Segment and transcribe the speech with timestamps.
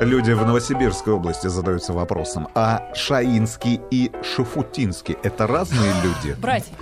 [0.00, 6.34] Люди в Новосибирской области задаются вопросом, а Шаинский и Шафутинский— это разные люди?
[6.40, 6.72] Братья.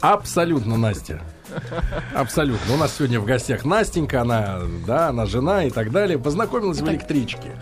[0.00, 1.20] Абсолютно, Настя.
[2.14, 2.74] Абсолютно.
[2.74, 6.18] У нас сегодня в гостях Настенька, она, да, она жена и так далее.
[6.18, 7.56] Познакомилась в электричке.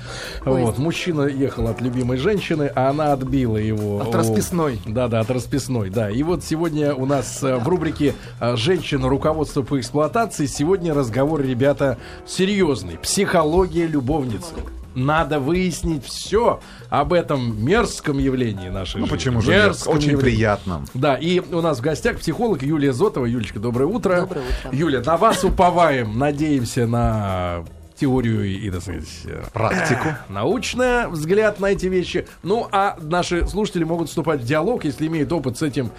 [0.44, 4.00] Вот, мужчина ехал от любимой женщины, а она отбила его.
[4.00, 4.80] От расписной.
[4.86, 6.10] Да, да, от расписной, да.
[6.10, 9.08] И вот сегодня у нас э, в рубрике э, «Женщина.
[9.08, 12.98] Руководство по эксплуатации» сегодня разговор, ребята, серьезный.
[12.98, 14.54] Психология любовницы.
[14.94, 19.16] Надо выяснить все об этом мерзком явлении нашей Ну жизни.
[19.16, 19.50] почему же?
[19.50, 20.22] Мерзком Очень явлении.
[20.34, 20.84] приятно.
[20.94, 23.26] Да, и у нас в гостях психолог Юлия Зотова.
[23.26, 24.20] Юлечка, доброе утро.
[24.22, 24.70] Доброе утро.
[24.76, 30.08] Юля, на вас уповаем, надеемся на теорию и, так сказать, э, Практику.
[30.28, 32.26] научный взгляд на эти вещи.
[32.42, 35.90] Ну, а наши слушатели могут вступать в диалог, если имеют опыт с этим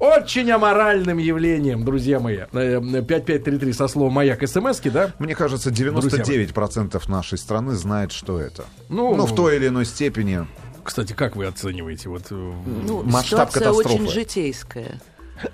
[0.00, 2.38] очень аморальным явлением, друзья мои.
[2.52, 5.12] Э, 5533 со словом «Маяк» смс да?
[5.18, 8.64] Мне кажется, 99% нашей страны знает, что это.
[8.88, 10.46] Ну, Ну, в той или иной степени.
[10.82, 12.08] Кстати, как вы оцениваете?
[12.08, 13.94] Вот, э, Ну, Масштаб ситуация катастрофы.
[13.94, 15.00] очень житейская.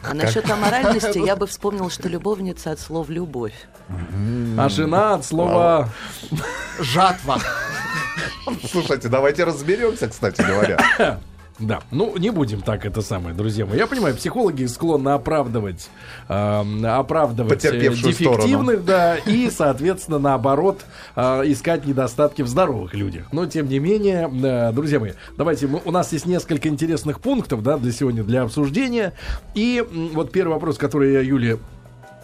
[0.03, 3.55] А насчет аморальности я бы вспомнил, что любовница от слов любовь.
[4.57, 5.91] а жена от слова...
[6.81, 7.41] Жатва.
[8.71, 10.79] Слушайте, давайте разберемся, кстати говоря.
[11.59, 13.79] Да, ну не будем так это самое, друзья мои.
[13.79, 15.89] Я понимаю, психологи склонны оправдывать,
[16.29, 20.83] эм, оправдывать э, Потерпевшую дефективных, да, и, соответственно, наоборот,
[21.15, 23.29] э, искать недостатки в здоровых людях.
[23.33, 27.63] Но тем не менее, э, друзья мои, давайте мы, у нас есть несколько интересных пунктов,
[27.63, 29.15] да, для сегодня для обсуждения.
[29.55, 31.59] И вот первый вопрос, который я Юле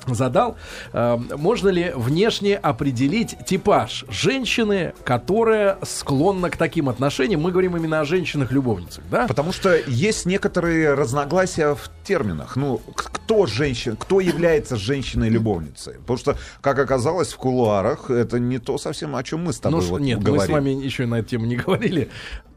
[0.08, 0.56] задал.
[0.92, 7.40] Э, Можно ли внешне определить типаж женщины, которая склонна к таким отношениям?
[7.40, 9.26] Мы говорим именно о женщинах-любовницах, да?
[9.26, 12.56] Потому что есть некоторые разногласия в терминах.
[12.56, 15.94] Ну, кто женщина, кто является женщиной-любовницей?
[15.94, 19.80] Потому что, как оказалось, в кулуарах это не то совсем, о чем мы с тобой
[19.80, 20.40] Ну, вот нет, говорим.
[20.40, 22.10] мы с вами еще на эту тему не говорили.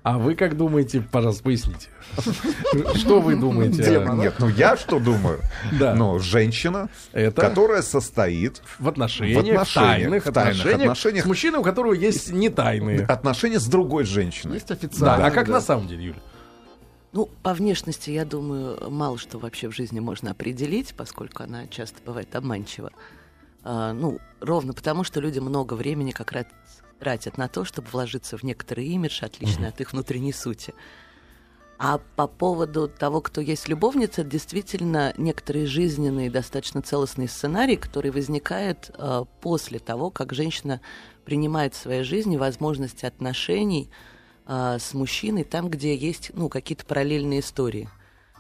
[0.06, 1.88] А вы как думаете, пожалуйста, поясните.
[2.94, 4.04] Что вы думаете?
[4.14, 5.40] Нет, ну я что думаю?
[5.80, 5.96] Да.
[5.96, 7.42] Ну, женщина, Это?
[7.42, 11.24] которая состоит В отношениях, В тайных, в тайных отношениях, отношениях.
[11.24, 13.04] с мужчиной, у которого есть не тайные.
[13.04, 14.54] отношения с другой женщиной.
[14.54, 15.26] Есть Да, официально.
[15.26, 15.54] а как да.
[15.54, 16.20] на самом деле, Юля?
[17.12, 21.98] Ну, по внешности, я думаю, мало что вообще в жизни можно определить, поскольку она часто
[22.06, 22.92] бывает обманчива.
[23.66, 26.46] А, ну, ровно потому, что люди много времени как раз
[27.00, 30.74] тратят на то, чтобы вложиться в некоторый имидж, отличный от их внутренней сути.
[31.78, 38.92] А по поводу того, кто есть любовница, действительно некоторые жизненные, достаточно целостные сценарии, которые возникают
[38.94, 40.80] э, после того, как женщина
[41.26, 43.90] принимает в своей жизни возможности отношений
[44.46, 47.90] э, с мужчиной там, где есть ну, какие-то параллельные истории.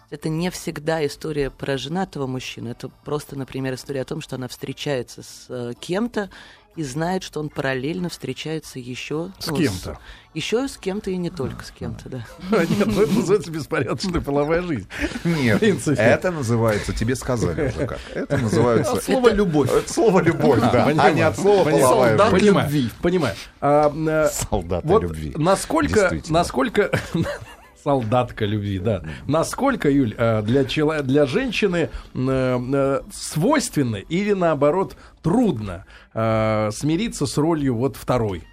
[0.10, 2.70] Это не всегда история про женатого мужчину.
[2.70, 6.30] Это просто, например, история о том, что она встречается с э, кем-то
[6.76, 9.98] и знает, что он параллельно встречается еще С кем-то.
[10.34, 12.26] Еще с кем-то и не только с кем-то, да.
[12.52, 14.88] Нет, ну это называется беспорядочная половая жизнь.
[15.24, 16.02] Нет, принципе.
[16.02, 18.00] это называется, тебе сказали уже как.
[18.14, 18.92] Это называется...
[18.92, 19.72] От слова «любовь».
[19.72, 21.70] Это слово «любовь», да, а не от слова.
[21.70, 22.46] «половая Солдат жизнь».
[22.46, 22.90] Понимаю, любви.
[23.02, 23.36] понимаю.
[23.62, 25.34] А, э, Солдаты вот любви.
[25.38, 26.92] насколько, насколько
[27.86, 29.04] солдатка любви, да.
[29.28, 37.38] Насколько, Юль, э, для, чело- для женщины э, э, свойственно или наоборот трудно смириться с
[37.38, 38.44] ролью вот второй?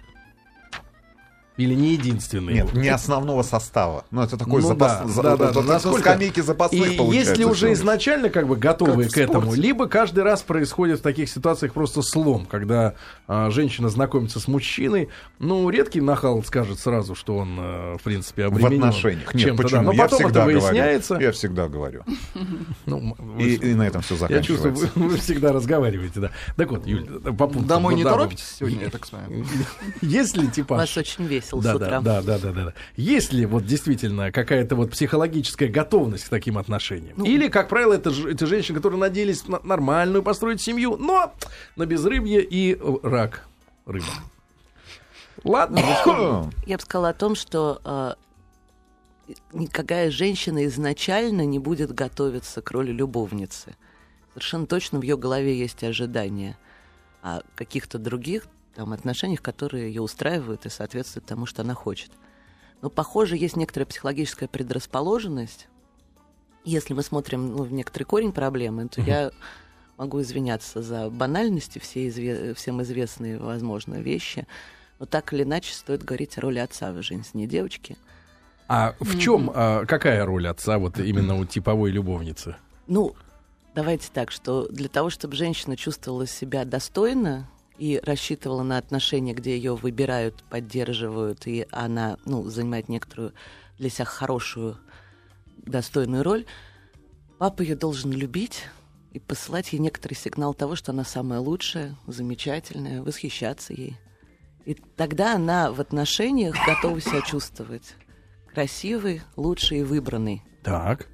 [1.55, 2.53] Или не единственной?
[2.53, 4.05] Нет, не основного состава.
[4.09, 5.01] Ну, это такой Ну запас...
[5.01, 5.79] да, за- да, да, да.
[5.79, 9.87] скамейке запасных И получается если уже изначально как бы готовы Как в к этому, либо
[9.87, 12.95] каждый раз происходит в таких ситуациях просто слом, когда
[13.27, 18.45] а, женщина знакомится с мужчиной, ну редкий нахал скажет сразу, что он э, в принципе
[18.45, 19.31] В обременен отношениях.
[19.35, 19.63] Нет, чем-то, да.
[19.63, 19.83] почему?
[19.83, 21.13] Но я потом это выясняется.
[21.13, 21.25] говорю.
[21.27, 22.03] Я всегда говорю.
[22.85, 24.99] Ну, вы- И, и на этом все я чувствую, заканчивается.
[24.99, 26.31] вы, вы всегда разговариваете, да.
[26.57, 27.67] Так вот, Юль, по пунктам.
[27.67, 29.45] Домой не Да, торопитесь сегодня, я так понимаю?
[30.01, 30.79] Есть ли У типаж?
[30.79, 32.01] вас очень весело Да, с утра.
[32.01, 32.73] да, да, да, да, да.
[32.95, 37.15] Есть ли вот действительно какая-то вот психологическая готовность к таким отношениям?
[37.17, 41.33] Ну, Или, как правило, это, это женщины, которые надеялись на нормальную построить семью, но
[41.75, 43.47] на безрыбье и рак
[43.85, 44.05] рыба.
[45.43, 46.49] Ладно, ну?
[46.65, 48.13] Я бы сказала о том, что э,
[49.51, 53.75] никакая женщина изначально не будет готовиться к роли любовницы.
[54.33, 56.57] Совершенно точно в ее голове есть ожидания
[57.21, 62.11] о каких-то других там, отношениях, которые ее устраивают и соответствуют тому, что она хочет.
[62.81, 65.67] Но, похоже, есть некоторая психологическая предрасположенность.
[66.65, 69.31] Если мы смотрим ну, в некоторый корень проблемы, то я
[69.97, 74.47] могу извиняться за банальности, все изве- всем известные, возможно, вещи.
[74.99, 77.97] Но так или иначе стоит говорить о роли отца в жизни девочки.
[78.67, 82.55] А в чем, а, какая роль отца вот именно у типовой любовницы?
[82.87, 83.15] Ну,
[83.75, 87.47] давайте так, что для того, чтобы женщина чувствовала себя достойно
[87.83, 93.33] и рассчитывала на отношения, где ее выбирают, поддерживают, и она ну, занимает некоторую
[93.77, 94.77] для себя хорошую,
[95.57, 96.45] достойную роль,
[97.39, 98.63] папа ее должен любить
[99.11, 103.97] и посылать ей некоторый сигнал того, что она самая лучшая, замечательная, восхищаться ей.
[104.63, 107.95] И тогда она в отношениях готова себя чувствовать
[108.53, 110.41] красивой, лучшей и выбранной.
[110.63, 111.09] Так.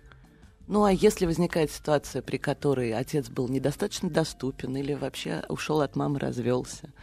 [0.69, 5.95] Ну а если возникает ситуация, при которой отец был недостаточно доступен или вообще ушел от
[5.95, 6.93] мамы, развелся,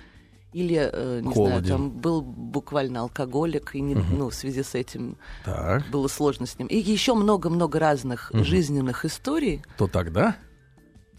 [0.52, 1.68] или, э, не знаю, Холоден.
[1.68, 5.84] там был буквально алкоголик, и не, ну, в связи с этим Так.
[5.90, 10.36] было сложно с ним, и еще много-много разных жизненных историй, То тогда?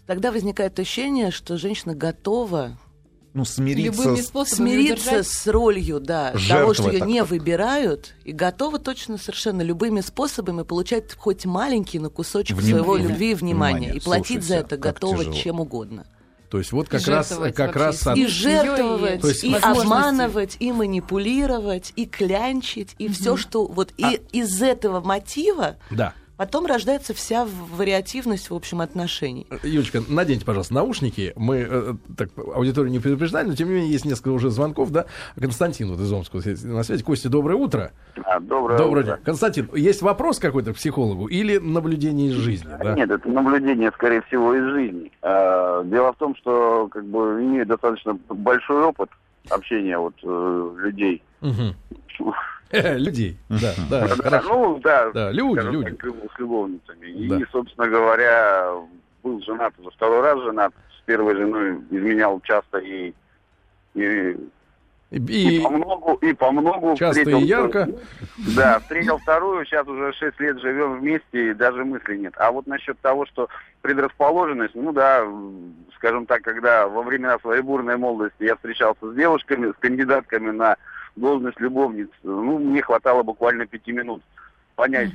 [0.05, 2.79] тогда возникает ощущение, что женщина готова
[3.37, 4.25] Ну, смириться Любыми с...
[4.27, 9.19] способами смириться с ролью, да, Жертвы того, что ее так- не выбирают, и готова точно
[9.19, 13.95] совершенно любыми способами получать хоть маленький, но кусочек Вним- своего любви и внимания, Внимание.
[13.95, 15.35] и платить за Слушайте, это как готова тяжело.
[15.35, 16.05] чем угодно.
[16.49, 18.07] То есть вот как раз, как раз...
[18.07, 23.93] от- И жертвовать, То есть и обманывать, и манипулировать, и клянчить, и все, что вот
[24.01, 26.13] А и из этого мотива Да.
[26.37, 27.45] Потом рождается вся
[27.75, 29.47] вариативность, в общем, отношений.
[29.63, 31.33] Юлечка, наденьте, пожалуйста, наушники.
[31.35, 35.05] Мы э, так аудиторию не предупреждали, но тем не менее есть несколько уже звонков, да.
[35.39, 37.03] Константин вот из Омска на связи.
[37.03, 37.91] Костя, доброе утро.
[38.23, 39.15] А, доброе Доброе утро.
[39.15, 39.23] день.
[39.25, 42.69] Константин, есть вопрос какой-то к психологу или наблюдение из жизни?
[42.81, 42.93] Да?
[42.93, 45.11] Нет, это наблюдение, скорее всего, из жизни.
[45.21, 49.09] А, Дело в том, что как бы имею достаточно большой опыт
[49.49, 51.23] общения вот э, людей.
[51.41, 51.75] Мгм.
[52.97, 53.37] Людей.
[53.49, 54.49] Да, да, Да, хорошо.
[54.49, 55.89] Ну, да, Да, люди, люди.
[55.91, 56.05] так,
[56.35, 57.27] с любовницами.
[57.27, 57.37] Да.
[57.37, 58.73] И, собственно говоря,
[59.23, 60.73] был женат уже второй раз женат.
[60.97, 63.13] С первой женой изменял часто и,
[63.93, 64.35] и,
[65.11, 65.17] и
[65.57, 66.95] И, по многу, и по многу.
[66.97, 67.87] часто встретил- и ярко.
[68.55, 72.33] Да, встретил вторую, сейчас уже 6 лет живем вместе, и даже мысли нет.
[72.37, 73.47] А вот насчет того, что
[73.81, 75.25] предрасположенность, ну да,
[75.95, 80.75] скажем так, когда во времена своей бурной молодости я встречался с девушками, с кандидатками на
[81.17, 84.21] должность любовниц, ну, мне хватало буквально пяти минут
[84.75, 85.11] понять,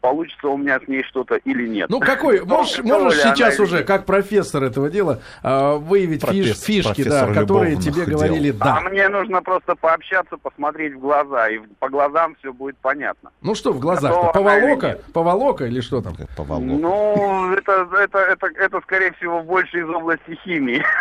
[0.00, 1.90] получится у меня с ней что-то или нет.
[1.90, 6.94] ну, какой, можешь, можешь она сейчас уже, как профессор этого дела, а, выявить фиш- Профессор-
[6.94, 8.16] фишки, да, которые тебе дел.
[8.16, 8.88] говорили А да.
[8.88, 13.30] мне нужно просто пообщаться, посмотреть в глаза, и по глазам все будет понятно.
[13.42, 14.98] Ну что в она или Поволока?
[15.12, 16.14] Поволока или что там?
[16.14, 16.64] Как поволок.
[16.64, 20.82] Ну, это, это, это, это, скорее всего, больше из области химии.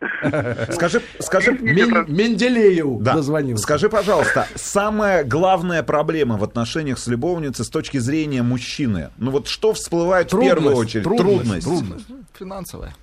[0.70, 3.14] Скажи, скажи, Мен- Менделееву Да.
[3.14, 3.62] дозвонился.
[3.64, 9.10] Скажи, пожалуйста, самая главная проблема в отношениях с любовницей с точки зрения мужчины?
[9.18, 11.04] Ну вот что всплывает в первую очередь?
[11.04, 11.66] Трудность.
[11.66, 12.06] трудность.
[12.38, 12.94] Финансовая.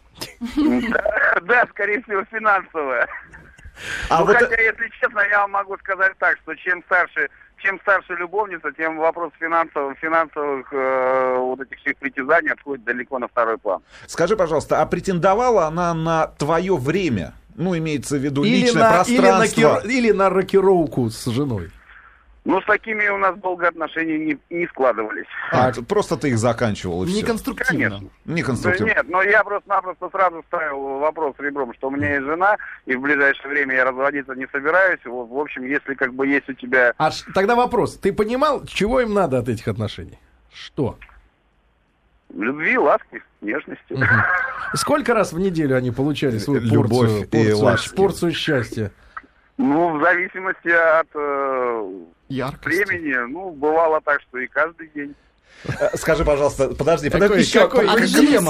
[0.55, 3.07] Да, да, скорее всего, финансовая.
[4.09, 7.27] А ну, вот хотя, если честно, я вам могу сказать так, что чем старше,
[7.57, 13.27] чем старше любовница, тем вопрос финансовых, финансовых э, вот этих всех притязаний отходит далеко на
[13.27, 13.81] второй план.
[14.07, 17.33] скажи, пожалуйста, а претендовала она на твое время?
[17.57, 19.81] Ну, имеется в виду Или личное на, или, на пространство.
[19.83, 21.71] кир- или на рокировку с женой.
[22.45, 25.25] Ну, с такими у нас долго отношения не, не складывались.
[25.51, 27.17] А, просто ты их заканчивал и все.
[27.17, 27.89] Неконструктивно.
[27.89, 28.09] Конечно.
[28.25, 28.89] Не Да конструктивно.
[28.91, 33.01] нет, но я просто-напросто сразу ставил вопрос ребром, что у меня есть жена, и в
[33.01, 34.99] ближайшее время я разводиться не собираюсь.
[35.05, 37.97] Вот, в общем, если как бы есть у тебя А ш- тогда вопрос.
[37.97, 40.19] Ты понимал, чего им надо от этих отношений?
[40.53, 40.97] Что?
[42.33, 43.97] любви, ласки, нежности.
[44.73, 47.95] Сколько раз в неделю они получали свою Любовь порцию, и порцию, ласки.
[47.95, 48.91] порцию счастья?
[49.57, 51.91] Ну, в зависимости от э,
[52.29, 52.65] Яркость.
[52.87, 55.15] времени, ну, бывало так, что и каждый день.
[55.79, 58.01] Э, Скажи, пожалуйста, подожди, Какой- подожди, еще какой- А какой-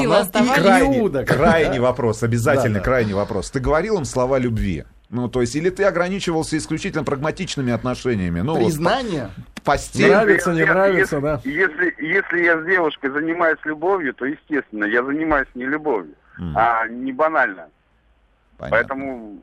[0.07, 0.19] да?
[0.21, 0.63] оставались?
[0.63, 2.85] крайний, Иуда, крайний вопрос, обязательно Да, да.
[2.85, 3.51] крайний вопрос.
[3.51, 4.85] Ты говорил им слова любви?
[5.09, 8.41] Ну, то есть, или ты ограничивался исключительно прагматичными отношениями?
[8.41, 9.29] Ну, вот Признание.
[9.63, 10.09] по- постель.
[10.09, 11.41] Нравится, не нравится, если, да.
[11.45, 16.15] Если, если я с девушкой занимаюсь любовью, то, естественно, я занимаюсь не любовью,
[16.55, 17.67] а не банально.
[18.57, 18.77] понятно.
[18.77, 19.39] Поэтому...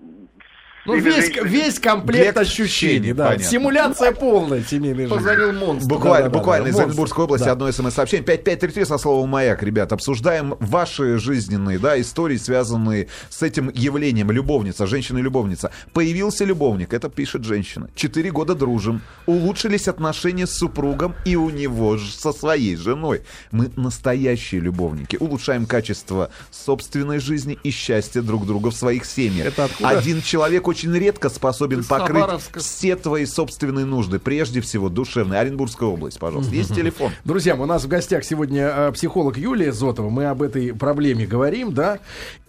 [0.84, 3.26] Ну, весь, весь комплект ощущений, да.
[3.26, 3.44] понятно.
[3.46, 5.14] Симуляция полная семейной жизни.
[5.16, 5.88] Позвонил монстр.
[5.88, 6.86] Буквально, Да-да-да, буквально из монстр.
[6.88, 7.52] Оренбургской области Да.
[7.52, 8.24] одно смс-сообщение.
[8.26, 9.92] 5533 со словом «Маяк», ребят.
[9.92, 14.32] Обсуждаем ваши жизненные да, истории, связанные с этим явлением.
[14.32, 15.70] Любовница, женщина-любовница.
[15.92, 17.88] Появился любовник, это пишет женщина.
[17.94, 19.02] Четыре года дружим.
[19.26, 23.22] Улучшились отношения с супругом и у него ж- со своей женой.
[23.52, 25.16] Мы настоящие любовники.
[25.20, 29.46] Улучшаем качество собственной жизни и счастья друг друга в своих семьях.
[29.46, 29.90] Это откуда?
[29.90, 32.24] Один человек очень редко способен покрыть
[32.56, 35.38] все твои собственные нужды, прежде всего душевные.
[35.38, 36.54] Оренбургская область, пожалуйста.
[36.54, 37.12] Есть телефон?
[37.24, 40.08] Друзья, у нас в гостях сегодня э, психолог Юлия Зотова.
[40.08, 41.98] Мы об этой проблеме говорим, да.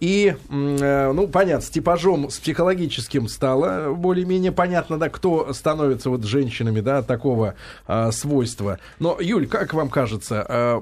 [0.00, 6.24] И, э, ну, понятно, с типажом, с психологическим стало более-менее понятно, да, кто становится вот
[6.24, 8.78] женщинами, да, такого э, свойства.
[8.98, 10.80] Но, Юль, как вам кажется, э,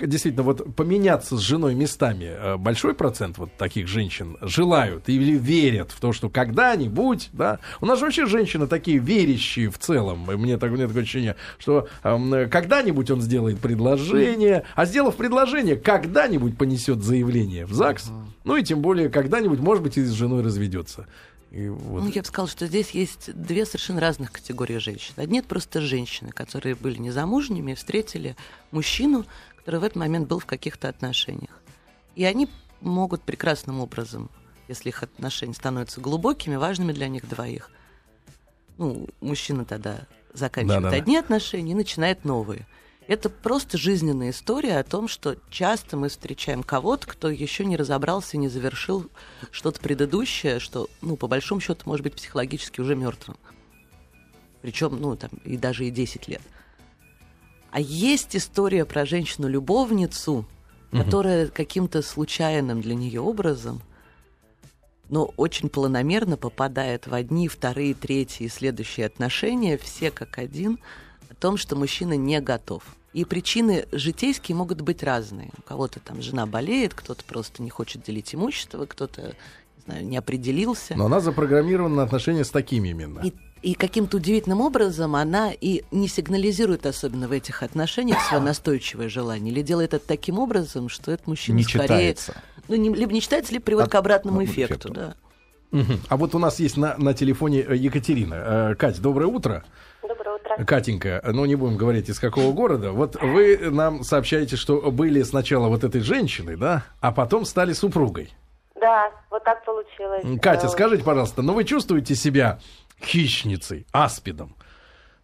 [0.00, 5.90] действительно, вот поменяться с женой местами, э, большой процент вот таких женщин желают или верят
[5.90, 6.28] в то, что
[6.60, 10.86] когда-нибудь, да, у нас же вообще женщины такие верящие в целом, и мне, так, мне
[10.86, 17.72] такое ощущение, что эм, когда-нибудь он сделает предложение, а сделав предложение, когда-нибудь понесет заявление в
[17.72, 18.10] ЗАГС,
[18.44, 21.06] ну и тем более когда-нибудь, может быть, и с женой разведется.
[21.50, 22.02] И вот.
[22.02, 25.14] Ну, я бы сказала, что здесь есть две совершенно разных категории женщин.
[25.16, 28.36] Одни это просто женщины, которые были незамужними и встретили
[28.70, 29.24] мужчину,
[29.56, 31.60] который в этот момент был в каких-то отношениях.
[32.14, 32.48] И они
[32.80, 34.30] могут прекрасным образом,
[34.70, 37.70] если их отношения становятся глубокими, важными для них двоих,
[38.78, 40.96] ну, мужчина тогда заканчивает Да-да-да.
[40.96, 42.66] одни отношения и начинает новые.
[43.08, 48.36] Это просто жизненная история о том, что часто мы встречаем кого-то, кто еще не разобрался,
[48.36, 49.10] не завершил
[49.50, 53.36] что-то предыдущее, что, ну, по большому счету, может быть психологически уже мертвым.
[54.62, 56.42] Причем, ну, там, и даже и 10 лет.
[57.72, 60.46] А есть история про женщину-любовницу,
[60.92, 63.80] которая каким-то случайным для нее образом,
[65.10, 70.78] но очень планомерно попадает в одни, вторые, третьи и следующие отношения, все как один,
[71.28, 72.82] о том, что мужчина не готов.
[73.12, 75.50] И причины житейские могут быть разные.
[75.58, 79.34] У кого-то там жена болеет, кто-то просто не хочет делить имущество, кто-то,
[79.76, 80.94] не знаю, не определился.
[80.96, 83.20] Но она запрограммирована на отношения с такими именно.
[83.20, 89.08] И, и каким-то удивительным образом она и не сигнализирует особенно в этих отношениях свое настойчивое
[89.08, 91.84] желание, или делает это таким образом, что этот мужчина Не скорее...
[91.86, 92.34] читается.
[92.68, 94.92] Ну, не- либо не читается, либо приводит От- к обратному эффекту, эффекту.
[94.94, 95.14] да.
[95.72, 96.00] Мгм.
[96.08, 98.34] А вот у нас есть на, на телефоне э, Екатерина.
[98.34, 99.64] Э, Кать, доброе утро.
[100.02, 100.64] Доброе утро.
[100.64, 102.90] Катенька, ну не будем говорить из какого города.
[102.92, 108.32] Вот вы нам сообщаете, что были сначала вот этой женщиной, да, а потом стали супругой.
[108.80, 110.40] Да, вот так получилось.
[110.40, 112.58] Катя, скажите, пожалуйста, ну вы чувствуете себя
[113.02, 114.56] хищницей, аспидом?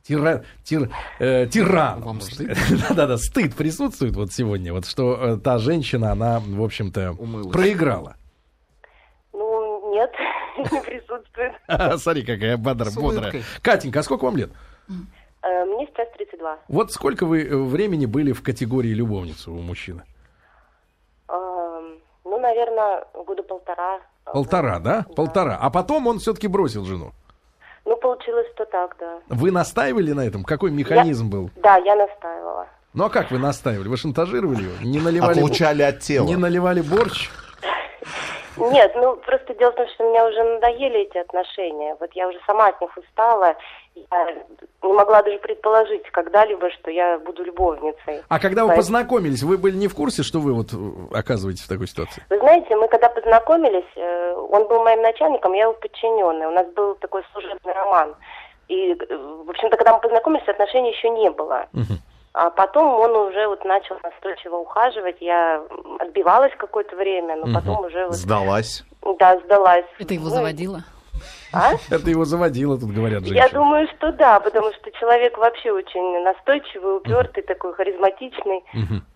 [0.02, 2.02] Тира, тир, э, тираном.
[2.04, 2.56] Вам стыд?
[2.88, 7.52] Да-да-да, стыд присутствует вот сегодня, вот что э, та женщина, она, в общем-то, Умылась.
[7.52, 8.16] проиграла.
[9.33, 10.11] Ну, нет,
[10.73, 11.52] не присутствует.
[12.00, 13.42] Смотри, какая бодра, бодрая.
[13.62, 14.50] Катенька, а сколько вам лет?
[15.42, 16.59] Э, Мне сейчас 32.
[16.68, 20.02] Вот сколько вы э, времени были в категории любовницы у мужчины?
[21.28, 24.00] Эм, Ну, наверное, года полтора.
[24.25, 25.04] Полтора, да?
[25.16, 25.56] Полтора.
[25.61, 27.12] А потом он все-таки бросил жену.
[27.86, 29.18] Ну, получилось, что так, да.
[29.28, 30.42] Вы настаивали на этом?
[30.42, 31.50] Какой механизм был?
[31.56, 32.66] Да, я настаивала.
[32.92, 33.88] Ну а как вы настаивали?
[33.88, 34.72] Вы шантажировали его?
[34.82, 36.26] Не наливали, Отлучали от тела.
[36.26, 37.30] не наливали борщ?
[38.72, 41.96] Нет, ну, просто дело в том, что меня уже надоели эти отношения.
[42.00, 43.54] Вот я уже сама от них устала.
[43.94, 44.32] Я
[44.82, 48.22] не могла даже предположить когда-либо, что я буду любовницей.
[48.28, 51.62] А когда вы Поэтому- познакомились, вы были не в курсе, что вы вот э, оказываетесь
[51.62, 52.22] в такой ситуации?
[52.30, 56.46] Вы знаете, мы когда познакомились, э, он был моим начальником, я его подчиненный.
[56.46, 58.14] У нас был такой служебный роман.
[58.68, 61.66] И, э, в общем-то, когда мы познакомились, отношений еще не было.
[62.36, 65.16] А потом он уже вот начал настойчиво ухаживать.
[65.20, 65.62] Я
[65.98, 68.84] отбивалась какое-то время, но потом уже вот, Сдалась.
[69.18, 69.86] да, сдалась.
[69.98, 70.84] Это его Ну, заводило?
[71.54, 71.72] А?
[71.88, 73.38] Это его заводило, тут говорят женщины.
[73.38, 78.62] Я думаю, что да, потому что человек вообще очень настойчивый, упертый, такой харизматичный.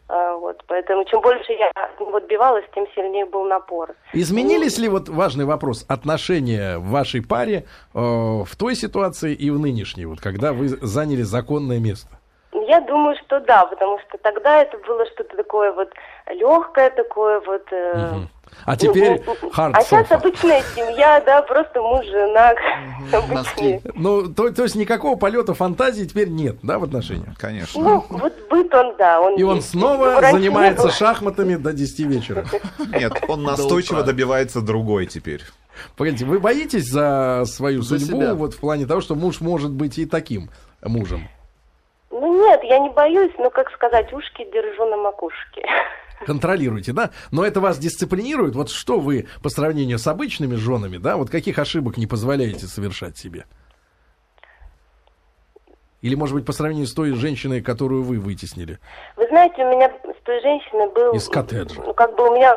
[0.09, 3.95] А, вот, поэтому чем больше я от него отбивалась, тем сильнее был напор.
[4.15, 9.59] Изменились ли, вот важный вопрос, отношения в вашей паре э, в той ситуации и в
[9.59, 12.20] нынешней, вот когда вы заняли законное место?
[12.53, 15.89] Я думаю, что да, потому что тогда это было что-то такое вот
[16.29, 17.63] легкое, такое вот...
[17.71, 18.13] э,
[18.65, 19.23] А теперь
[19.55, 22.53] hard А сейчас обычная семья, да, просто муж, жена,
[23.13, 23.81] обычные.
[23.95, 27.39] Ну, то, то есть никакого полета фантазии теперь нет, да, в отношениях?
[27.39, 27.81] Конечно.
[27.81, 29.71] Ну, вот быт он, да, он И он есть.
[29.71, 32.45] снова занимается шахматами до 10 вечера.
[32.93, 35.43] Нет, он настойчиво добивается другой теперь.
[35.97, 38.35] Погодите, вы боитесь за свою За судьбу, себя.
[38.35, 40.51] вот в плане того, что муж может быть и таким
[40.83, 41.29] мужем?
[42.11, 45.65] Ну нет, я не боюсь, но, как сказать, ушки держу на макушке.
[46.27, 47.11] Контролируете, да?
[47.31, 48.55] Но это вас дисциплинирует?
[48.55, 53.17] Вот что вы по сравнению с обычными женами, да, вот каких ошибок не позволяете совершать
[53.17, 53.47] себе?
[56.03, 58.79] Или, может быть, по сравнению с той женщиной, которую вы вытеснили?
[59.17, 61.13] Вы знаете, у меня с той женщиной был...
[61.13, 61.83] Из коттеджа.
[61.83, 62.57] Ну, как бы у меня...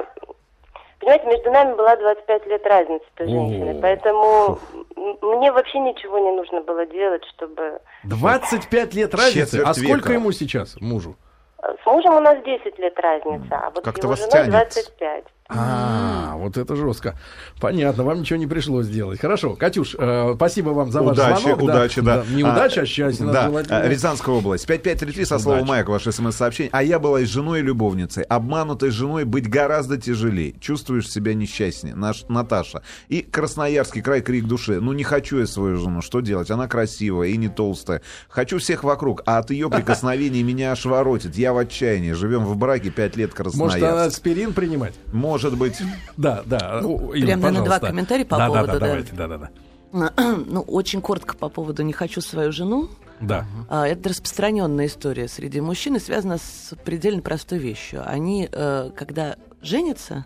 [1.04, 4.58] Понимаете, между нами была 25 лет разницы с женщиной, поэтому
[5.22, 7.82] мне вообще ничего не нужно было делать, чтобы...
[8.04, 9.58] 25 лет разницы?
[9.58, 10.14] Четверть А сколько века.
[10.14, 11.18] ему сейчас, мужу?
[11.62, 14.52] С мужем у нас 10 лет разница, а вот Как-то его вас женой тянет.
[14.52, 15.26] 25.
[15.50, 17.18] А, вот это жестко.
[17.60, 19.20] Понятно, вам ничего не пришлось делать.
[19.20, 21.62] Хорошо, Катюш, э, спасибо вам за ваш Удачи, звонок.
[21.62, 22.24] удачи, да.
[22.32, 23.26] Не удача, а счастье.
[23.26, 23.78] Да, желательно.
[23.80, 24.66] а, Рязанская область.
[24.66, 25.68] 5533 со словом.
[25.68, 26.70] «Маяк» ваше смс-сообщение.
[26.74, 28.24] А я была и женой, и любовницей.
[28.24, 30.54] Обманутой женой быть гораздо тяжелее.
[30.60, 31.94] Чувствуешь себя несчастнее.
[31.96, 32.82] Наш, Наташа.
[33.10, 34.80] И Красноярский край, крик души.
[34.80, 36.02] Ну, не хочу я свою жену.
[36.02, 36.50] Что делать?
[36.52, 38.02] Она красивая и не толстая.
[38.30, 41.36] Хочу всех вокруг, а от ее прикосновений меня аж воротит.
[41.36, 42.14] Я в отчаянии.
[42.14, 44.08] Живем в браке 5 лет Может, она Красноярск.
[44.18, 44.94] аспирин принимать?
[45.12, 45.82] Может быть.
[46.18, 46.80] Да, да.
[46.82, 48.88] Ирина, прям, наверное, два комментария по да, поводу, Да, да, да.
[48.88, 49.50] давайте, да, да, да.
[50.48, 52.90] Ну, очень коротко по поводу «не хочу свою жену».
[53.22, 53.46] Да.
[53.70, 58.04] А, Это распространенная история среди мужчин и связана с предельно простой вещью.
[58.06, 60.25] Они, э, когда женятся,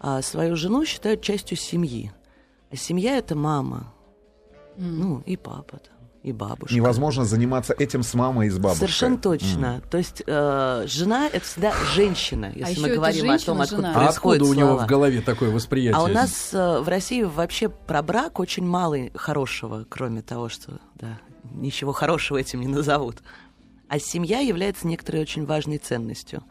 [0.00, 2.12] а, свою жену считают частью семьи.
[2.70, 3.92] А семья— это мама.
[4.76, 5.97] Ну, и папа там,
[6.28, 6.74] и бабушка.
[6.74, 8.80] Невозможно заниматься этим с мамой и с бабушкой.
[8.80, 9.82] Совершенно точно.
[9.90, 13.76] То есть э, жена это всегда женщина, если еще мы говорим о том, женщина, откуда
[13.76, 13.90] жена.
[13.90, 14.84] А происходят откуда у него слова.
[14.84, 15.96] в голове такое восприятие?
[15.98, 20.78] А у нас э, в России вообще про брак очень мало хорошего, кроме того, что
[20.94, 21.18] да,
[21.52, 23.18] ничего хорошего этим не назовут.
[23.88, 26.42] А семья является некоторой очень важной ценностью.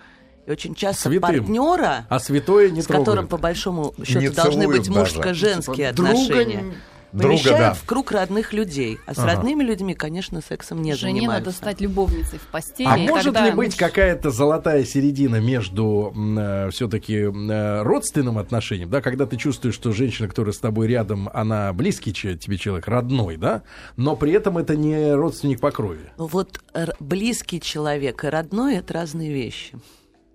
[0.48, 1.40] И очень часто Святым.
[1.40, 3.30] партнера, А святое не с которым трогают.
[3.30, 6.76] по большому счету Не должны быть мужско-женские Друга отношения, Друга,
[7.12, 7.74] помещают да.
[7.74, 8.98] в круг родных людей.
[9.06, 9.36] А с Ага.
[9.36, 11.46] родными людьми, конечно, сексом не Жене занимаются.
[11.46, 12.88] надо стать любовницей в постели.
[12.88, 16.14] А может тогда ли быть муж- какая-то золотая середина между
[16.72, 17.24] все-таки
[17.84, 22.58] родственным отношением, да, когда ты чувствуешь, что женщина, которая с тобой рядом, она близкий тебе
[22.58, 23.64] человек, родной, да,
[23.96, 26.10] но при этом это не родственник по крови.
[26.18, 26.60] Ну вот
[27.00, 29.76] близкий человек и родной это разные вещи.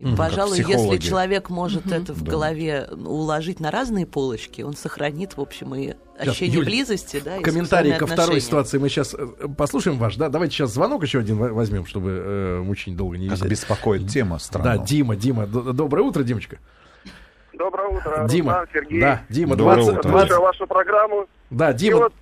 [0.02, 5.36] И, пожалуй, как если человек может это в голове уложить на разные полочки, он сохранит,
[5.36, 9.14] в общем, и ощущение Юль, близости, да, и Комментарий ко второй ситуации мы сейчас
[9.56, 10.28] послушаем ваш, да?
[10.28, 13.50] Давайте сейчас звонок еще один во- возьмем, чтобы э, мучить долго не Как висеть.
[13.50, 14.84] беспокоит тема Да, страну.
[14.84, 16.58] Дима, Дима, д- доброе утро, Димочка.
[17.52, 19.00] Доброе утро, Дима, Руслан, Сергей.
[19.00, 20.08] да, Дима, Доброе 20, утро.
[20.10, 21.26] 20 Слушаю вашу программу.
[21.50, 22.14] да, И Дима, вот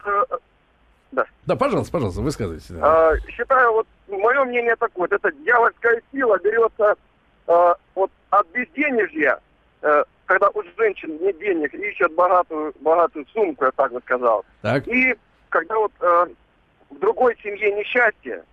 [1.14, 2.74] э, да, пожалуйста, пожалуйста, высказывайте.
[2.74, 3.12] да.
[3.14, 6.94] э, считаю, вот мое мнение такое, вот эта дьявольская сила берется
[7.50, 9.38] э, вот от безденежья,
[9.82, 14.44] э, когда у женщин нет денег, ищут богатую, богатую сумку, я так бы сказал.
[14.62, 15.16] Так, И
[15.48, 16.26] когда вот э,
[16.90, 18.44] в другой семье несчастье,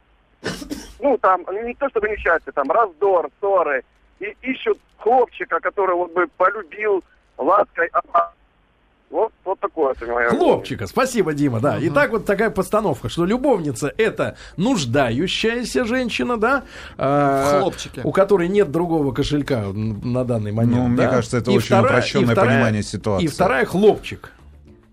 [0.99, 3.83] ну там, не то чтобы несчастье, там раздор, ссоры,
[4.19, 7.03] и ищут хлопчика, который вот бы полюбил
[7.37, 8.31] лаской, а-
[9.09, 10.37] вот, вот такое это мое мнение.
[10.39, 11.77] Хлопчика, спасибо, Дима, да.
[11.79, 16.63] Итак, вот такая постановка, что любовница это нуждающаяся женщина, да,
[16.97, 18.01] хлопчике.
[18.03, 20.75] у которой нет другого кошелька на данный момент.
[20.77, 21.09] Ну, мне да.
[21.09, 23.25] кажется, это И очень упрощенное и вторая- понимание ситуации.
[23.25, 24.31] И вторая хлопчик.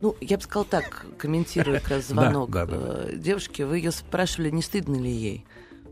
[0.00, 3.00] Ну, я бы сказала так, комментируя как раз звонок Да, да, да.
[3.08, 5.44] э, девушки, вы ее спрашивали, не стыдно ли ей.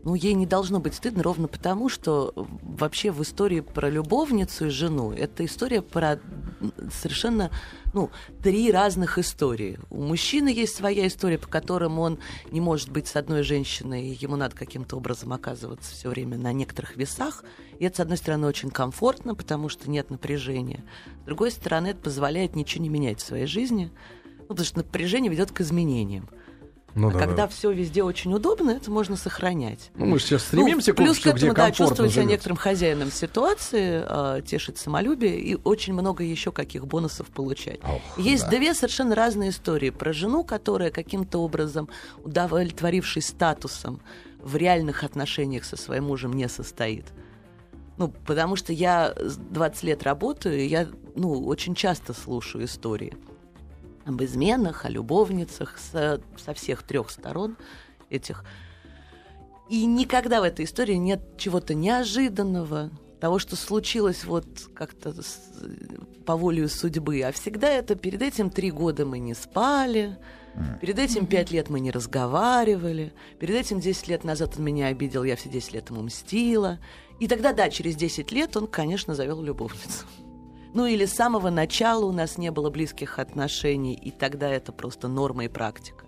[0.03, 4.69] Ну, ей не должно быть стыдно ровно потому, что вообще в истории про любовницу и
[4.69, 6.19] жену это история про
[6.91, 7.51] совершенно,
[7.93, 8.09] ну,
[8.41, 9.79] три разных истории.
[9.89, 12.19] У мужчины есть своя история, по которым он
[12.51, 16.51] не может быть с одной женщиной, и ему надо каким-то образом оказываться все время на
[16.51, 17.45] некоторых весах.
[17.79, 20.83] И это, с одной стороны, очень комфортно, потому что нет напряжения.
[21.21, 23.89] С другой стороны, это позволяет ничего не менять в своей жизни,
[24.41, 26.27] ну, потому что напряжение ведет к изменениям.
[26.95, 27.47] Ну, а да, когда да.
[27.47, 29.89] все везде очень удобно, это можно сохранять.
[29.95, 32.11] Ну, мы же сейчас стремимся Ну, к плюс обществу, к где этому, да, комфортно чувствовать
[32.13, 37.79] себя некоторым хозяином ситуации, э, тешить самолюбие и очень много еще каких бонусов получать.
[38.17, 41.89] Есть две совершенно разные истории про жену, которая каким-то образом,
[42.23, 43.99] удовлетворившись статусом,
[44.39, 47.05] в реальных отношениях со своим мужем не состоит.
[47.97, 53.15] Ну, потому что я с 20 лет работаю, и я, ну, очень часто слушаю истории
[54.05, 57.57] об изменах, о любовницах со, со всех трех сторон
[58.09, 58.43] этих.
[59.69, 62.91] И никогда в этой истории нет чего-то неожиданного,
[63.23, 65.15] того, что случилось вот как-то
[66.25, 67.21] по воле судьбы.
[67.21, 70.17] А всегда это перед этим три года мы не спали,
[70.81, 75.23] перед этим пять лет мы не разговаривали, перед этим 10 лет назад он меня обидел,
[75.23, 76.79] я все 10 лет ему мстила.
[77.21, 80.05] И тогда, да, через 10 лет он, конечно, завел любовницу.
[80.73, 85.07] Ну или с самого начала у нас не было близких отношений, и тогда это просто
[85.07, 86.05] норма и практика.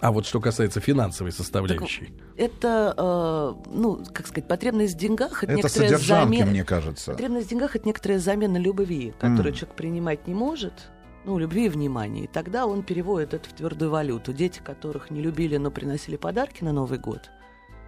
[0.00, 2.12] А вот что касается финансовой составляющей.
[2.36, 6.50] Это, э, ну, как сказать, потребность в деньгах это, Это некоторая содержанки, замена.
[6.50, 7.12] мне кажется.
[7.12, 9.54] Потребность в деньгах это некоторая замена любви, которую Мгм.
[9.54, 10.90] человек принимать не может.
[11.24, 12.24] Ну, любви и внимания.
[12.24, 14.32] И тогда он переводит это в твердую валюту.
[14.34, 17.30] Дети, которых не любили, но приносили подарки на Новый год,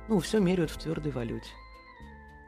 [0.08, 1.50] ну, все меряют в твердой валюте.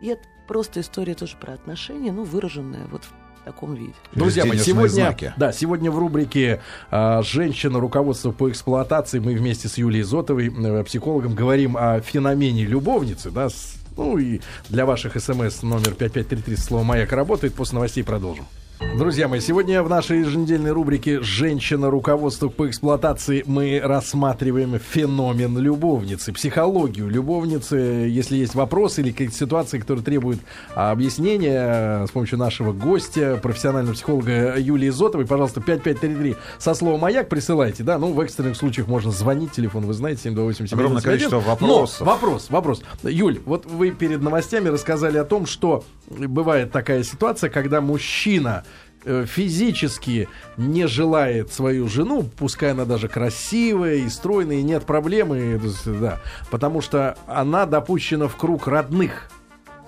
[0.00, 3.12] И это просто история тоже про отношения, ну, выраженная вот в
[3.44, 3.92] таком виде.
[4.12, 5.32] Друзья мои, сегодня, знаки.
[5.36, 7.80] да, сегодня в рубрике а, «Женщина.
[7.80, 13.30] Руководство по эксплуатации» мы вместе с Юлией Зотовой, э, психологом, говорим о феномене любовницы.
[13.30, 17.54] Да, с- ну и для ваших смс номер 5533 слово «Маяк» работает.
[17.54, 18.46] После новостей продолжим.
[18.80, 21.90] Друзья мои, сегодня в нашей еженедельной рубрике «Женщина.
[21.90, 27.76] Руководство по эксплуатации» мы рассматриваем феномен любовницы, психологию любовницы.
[27.76, 30.40] Если есть вопросы или какие-то ситуации, которые требуют
[30.74, 37.28] а, объяснения с помощью нашего гостя, профессионального психолога Юлии Зотовой, пожалуйста, 5533 со словом «Маяк»
[37.28, 37.82] присылайте.
[37.82, 42.00] Да, ну, в экстренных случаях можно звонить, телефон вы знаете, 728 Огромное количество вопросов.
[42.00, 42.82] Но, вопрос, вопрос.
[43.02, 48.64] Юль, вот вы перед новостями рассказали о том, что бывает такая ситуация, когда мужчина
[49.04, 55.60] э, физически не желает свою жену, пускай она даже красивая и стройная, и нет проблемы,
[55.86, 56.20] да,
[56.50, 59.30] потому что она допущена в круг родных.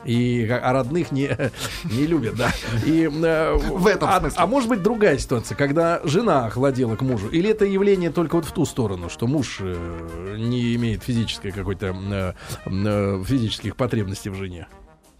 [0.05, 1.31] И а родных не,
[1.85, 2.51] не любят, да.
[2.85, 4.39] И, э, В этом а, смысле.
[4.41, 7.29] а может быть другая ситуация, когда жена охладела к мужу?
[7.29, 11.95] Или это явление только вот в ту сторону, что муж э, не имеет физической какой-то
[11.95, 12.33] э,
[12.67, 14.67] э, физических потребностей в жене?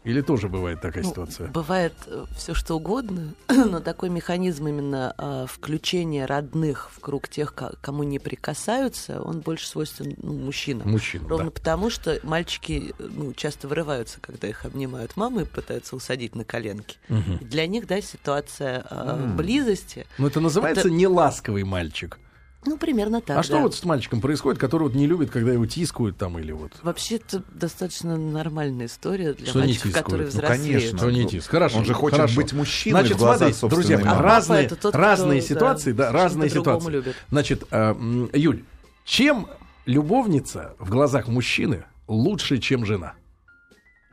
[0.05, 1.49] Или тоже бывает такая Ну, ситуация?
[1.49, 1.93] Бывает
[2.37, 8.03] все что угодно, но такой механизм именно а, включения родных в круг тех, ко- кому
[8.03, 10.91] не прикасаются, он больше свойствен ну, мужчинам.
[10.91, 11.29] Мужчина.
[11.29, 11.51] Ровно да.
[11.53, 16.99] потому, что мальчики ну, часто вырываются, когда их обнимают мамы и пытаются усадить на коленки.
[17.09, 22.19] И Для них, да, ситуация а, близости, Ну, это называется Это- неласковый мальчик.
[22.65, 23.39] Ну, примерно так.
[23.39, 23.63] а что да.
[23.63, 26.73] вот с мальчиком происходит, который вот не любит, когда его тискают там или вот...
[26.83, 30.05] Вообще, это достаточно нормальная история для Что не мальчиков, тискают?
[30.05, 30.99] которые Ну, конечно.
[30.99, 31.51] Что не тиск?
[31.51, 31.79] Хорошо.
[31.79, 32.37] Он же хочет хорошо.
[32.37, 34.19] быть мужчиной Значит, в глазах смотрите, собственной друзья мамы.
[34.19, 36.91] А разные, тот, разные кто, ситуации, да, да, разные ситуации.
[36.91, 37.17] любит.
[37.31, 38.63] Значит, э, Юль,
[39.05, 39.49] чем
[39.87, 43.15] любовница в глазах мужчины лучше, чем жена?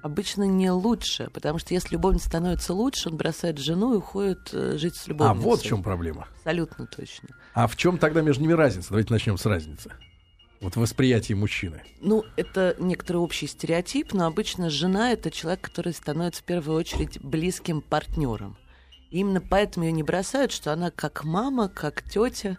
[0.01, 4.77] Обычно не лучше, потому что если любовница становится лучше, он бросает жену и уходит э,
[4.77, 5.43] жить с А любовницей.
[5.43, 6.27] вот в чем проблема.
[6.37, 7.29] Абсолютно точно.
[7.53, 8.89] А в чем тогда между ними разница?
[8.89, 9.91] Давайте начнем с разницы.
[10.61, 11.83] Вот в восприятии мужчины.
[12.01, 17.19] Ну, это некоторый общий стереотип, но обычно жена— это человек, который становится в первую очередь
[17.21, 18.57] близким партнером.
[19.09, 22.57] И именно поэтому ее не бросают, что она как мама, как тетя,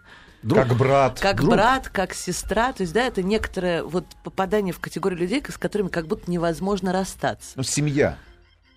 [0.49, 1.19] Как брат.
[1.19, 1.51] как Друг.
[1.51, 2.73] брат, как сестра.
[2.73, 6.91] То есть, да, это некоторое вот попадание в категорию людей, с которыми как будто невозможно
[6.91, 7.51] расстаться.
[7.55, 8.17] Ну, семья.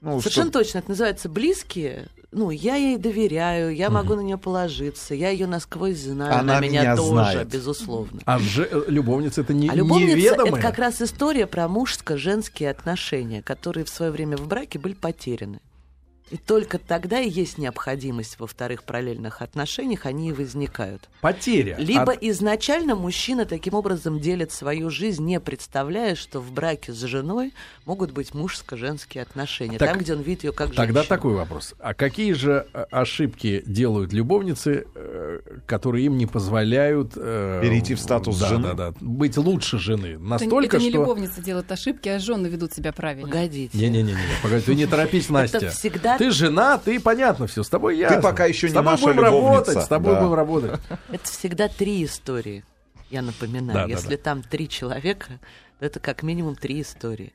[0.01, 2.09] Ну, Совершенно что- точно, это называется близкие.
[2.31, 6.61] Ну, я ей доверяю, я могу на нее положиться, я ее насквозь знаю, Она она,
[6.61, 7.49] меня, меня тоже, знает.
[7.49, 8.21] безусловно.
[8.27, 10.53] А же, э, любовница это не А любовница неведомая?
[10.53, 15.61] это как раз история про мужско-женские отношения, которые в свое время в браке были потеряны.
[16.31, 21.09] И только тогда и есть необходимость во вторых параллельных отношениях, они и возникают.
[21.21, 21.77] Потеря.
[21.79, 27.01] Либо От- изначально мужчина таким образом делит свою жизнь, не представляя, что в браке с
[27.05, 27.53] женой
[27.85, 31.05] могут быть мужско-женские отношения, Так, там, где он видит ее как Тогда женщину.
[31.17, 31.75] такой вопрос.
[31.79, 37.13] А какие же э, ошибки делают любовницы, э, которые им не позволяют...
[37.17, 38.69] э, Перейти в статус да, жены?
[38.69, 40.07] Да, да, быть лучше жены.
[40.15, 41.01] Это, Настолько, это не что...
[41.01, 43.29] любовницы делают ошибки, а жены ведут себя правильно.
[43.29, 43.77] Погодите.
[43.77, 45.59] Не-не-не, погоди, ты не торопись, Настя.
[45.59, 48.21] Это всегда, Ты жена, ты понятно все, с тобой я.
[48.21, 49.51] пока еще с не тобой наша будем любовница.
[49.51, 50.21] работать, с тобой Да.
[50.21, 50.81] будем работать.
[51.11, 52.65] это всегда три истории.
[53.11, 54.23] Я напоминаю, Да, если да.
[54.23, 55.39] там три человека,
[55.79, 57.33] то это как минимум три истории.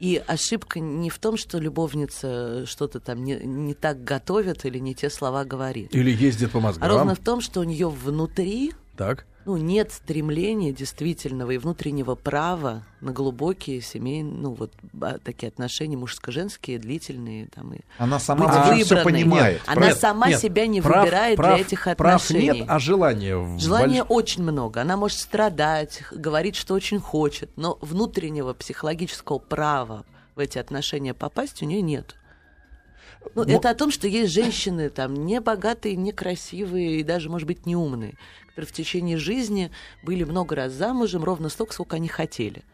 [0.00, 4.94] И ошибка не в том, что любовница что-то там не, не так готовит или не
[4.94, 5.94] те слова говорит.
[5.94, 6.88] Или ездит по А мозгам.
[6.88, 9.26] ровно в том, что у нее внутри Так.
[9.44, 15.96] Ну, нет стремления действительного и внутреннего права на глубокие семейные, ну, вот а, такие отношения
[15.96, 17.48] мужско-женские, длительные.
[17.48, 19.54] Там, и Она сама быть все понимает.
[19.54, 22.60] Нет, она Нет, сама нет, себя не прав- выбирает прав- для этих Прав отношений.
[22.60, 23.58] нет, а желание...
[23.58, 24.80] Желания больш- очень много.
[24.80, 31.62] Она может страдать, говорить, что очень хочет, но внутреннего психологического права в эти отношения попасть
[31.62, 32.14] у нее нет.
[33.34, 37.30] Ну, Мо- это о том, что есть женщины там не богатые, не красивые и даже,
[37.30, 38.14] может быть, не умные,
[38.52, 39.70] которые в течение жизни
[40.02, 42.64] были много раз замужем, ровно столько, сколько они хотели.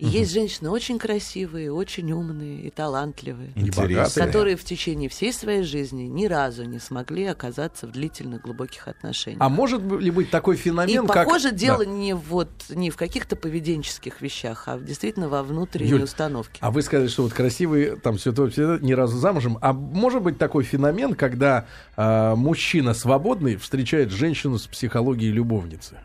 [0.00, 3.86] И есть женщины очень красивые, очень умные и талантливые, И Интересно.
[3.96, 4.26] богатые.
[4.26, 9.42] которые в течение всей своей жизни ни разу не смогли оказаться в длительных глубоких отношениях.
[9.42, 11.26] А может ли быть такой И феномен, как...
[11.26, 11.90] похоже, дело Да.
[11.90, 16.58] не вот не в каких-то поведенческих вещах, а действительно во внутренней Юль, установке.
[16.60, 19.58] А вы сказали, что вот красивые, там все то, все это, ни разу замужем.
[19.60, 25.98] А может быть такой феномен, когда а, мужчина свободный встречает женщину с психологией любовницы?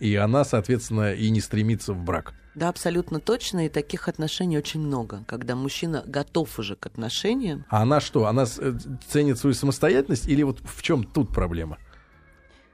[0.00, 2.32] И она, соответственно, и не стремится в брак.
[2.54, 7.64] Да, абсолютно точно, и таких отношений очень много, когда мужчина готов уже к отношениям.
[7.70, 8.26] А она что?
[8.26, 8.72] Она э,
[9.08, 11.78] ценит свою самостоятельность или вот в чем тут проблема?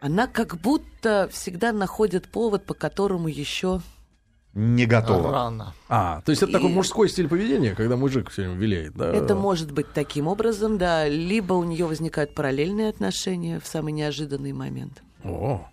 [0.00, 3.80] Она как будто всегда находит повод, по которому еще
[4.54, 5.30] Не готова.
[5.32, 5.74] Рано.
[5.88, 9.12] А, то есть это И- такой мужской стиль поведения, когда мужик все время виляет, да?
[9.14, 14.52] это может быть таким образом, да, либо у нее возникают параллельные отношения в самый неожиданный
[14.52, 15.02] момент.
[15.24, 15.68] О.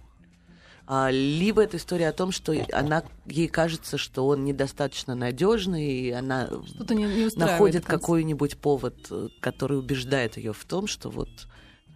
[0.88, 6.12] А, либо это история о том, что она, ей кажется, что он недостаточно надежный, и
[6.12, 6.50] она
[6.90, 11.30] не, не находит какой-нибудь повод, э, который убеждает ее в том, что вот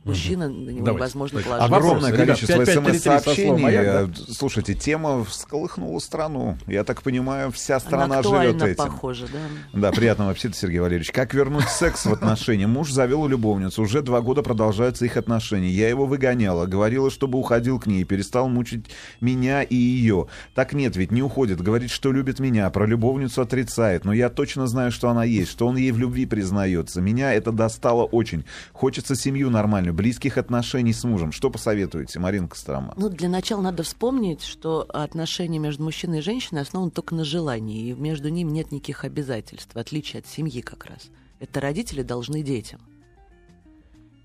[0.04, 0.98] мужчина на него Давайте.
[0.98, 1.74] невозможно Так, положить.
[1.74, 4.34] Огромное количество 5533 со словом смс-сообщений.
[4.34, 6.58] Слушайте, тема всколыхнула страну.
[6.68, 8.76] Я так понимаю, вся Она страна живет этим.
[8.76, 9.80] похожа, да.
[9.80, 11.12] Да, приятного аппетита, Сергей Валерьевич.
[11.12, 12.68] Как вернуть секс в отношения?
[12.68, 13.82] Муж завел любовницу.
[13.82, 15.70] Уже два года продолжаются их отношения.
[15.70, 16.66] Я его выгоняла.
[16.66, 18.04] Говорила, чтобы уходил к ней.
[18.04, 18.86] Перестал мучить
[19.22, 20.28] меня и ее.
[20.56, 21.62] Так нет, ведь не уходит.
[21.62, 22.70] Говорит, что любит меня.
[22.70, 24.06] Про любовницу отрицает.
[24.06, 25.52] Но я точно знаю, что она есть.
[25.52, 27.02] Что он ей в любви признается.
[27.02, 28.46] Меня это достало очень.
[28.74, 31.34] Хочется семью нормальную, близких отношений с мужем.
[31.34, 32.94] Что посоветуете, Марина Кострома?
[32.96, 37.90] Ну, для начала надо вспомнить, что отношения между мужчиной и женщиной основаны только на желании,
[37.90, 41.10] и между ними нет никаких обязательств, в отличие от семьи как раз.
[41.42, 42.80] Это родители должны детям.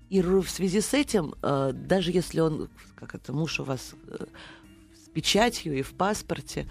[0.09, 4.27] И в связи с этим, э, даже если он, как это, муж у вас э,
[4.95, 6.69] с печатью и в паспорте,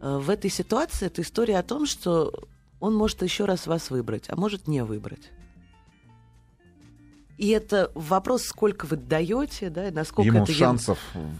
[0.00, 2.32] э, в этой ситуации это история о том, что
[2.78, 5.30] он может еще раз вас выбрать, а может не выбрать.
[7.40, 10.98] И это вопрос, сколько вы даете, да, насколько Ему это ему- шансов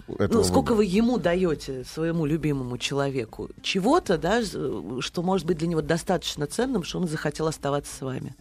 [0.09, 0.77] этого ну, сколько выбора.
[0.77, 6.85] вы ему даете своему любимому человеку чего-то, да, что может быть для него достаточно ценным,
[6.85, 8.35] что он захотел оставаться с вами.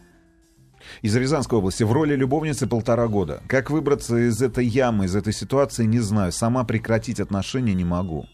[1.02, 1.82] Из Рязанской области.
[1.82, 3.42] В роли любовницы полтора года.
[3.46, 6.32] Как выбраться из этой ямы, из этой ситуации, не знаю.
[6.32, 8.24] Сама прекратить отношения не могу.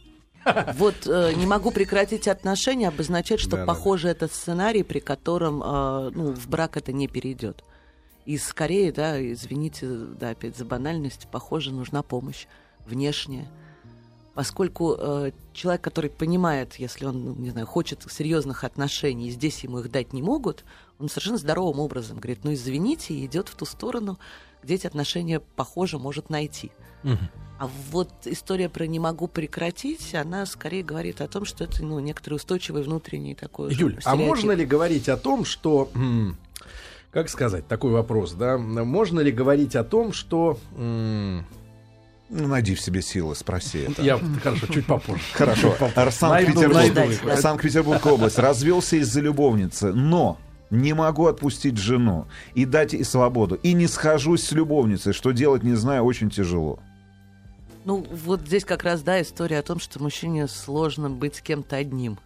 [0.78, 3.66] Вот э, не могу прекратить отношения обозначает, что Да-да.
[3.66, 7.64] похоже этот сценарий, при котором э, ну, в брак это не перейдет.
[8.26, 12.46] И скорее, да, извините, да, опять за банальность, похоже, нужна помощь
[12.84, 13.48] внешняя.
[14.34, 19.78] Поскольку э, человек, который понимает, если он, ну, не знаю, хочет серьезных отношений, здесь ему
[19.78, 20.64] их дать не могут,
[20.98, 24.18] он совершенно здоровым образом говорит, ну извините, и идет в ту сторону,
[24.62, 26.70] где эти отношения, похоже, может найти.
[27.58, 31.98] А вот история про «не могу прекратить», она скорее говорит о том, что это ну,
[32.00, 35.88] некоторый устойчивый внутренний такой Юль, а можно ли говорить о том, что...
[37.10, 38.58] Как сказать, такой вопрос, да?
[38.58, 40.58] Можно ли говорить о том, что...
[42.28, 44.02] Ну, найди в себе силы, спроси это.
[44.02, 45.22] Я, хорошо, чуть попозже.
[45.32, 45.76] Хорошо.
[46.10, 48.04] Санкт-Петербург.
[48.04, 48.38] Область.
[48.38, 50.36] Развелся из-за любовницы, но
[50.70, 53.54] не могу отпустить жену и дать ей свободу.
[53.54, 55.12] И не схожусь с любовницей.
[55.12, 56.80] Что делать, не знаю, очень тяжело.
[57.84, 61.76] Ну, вот здесь как раз, да, история о том, что мужчине сложно быть с кем-то
[61.76, 62.18] одним.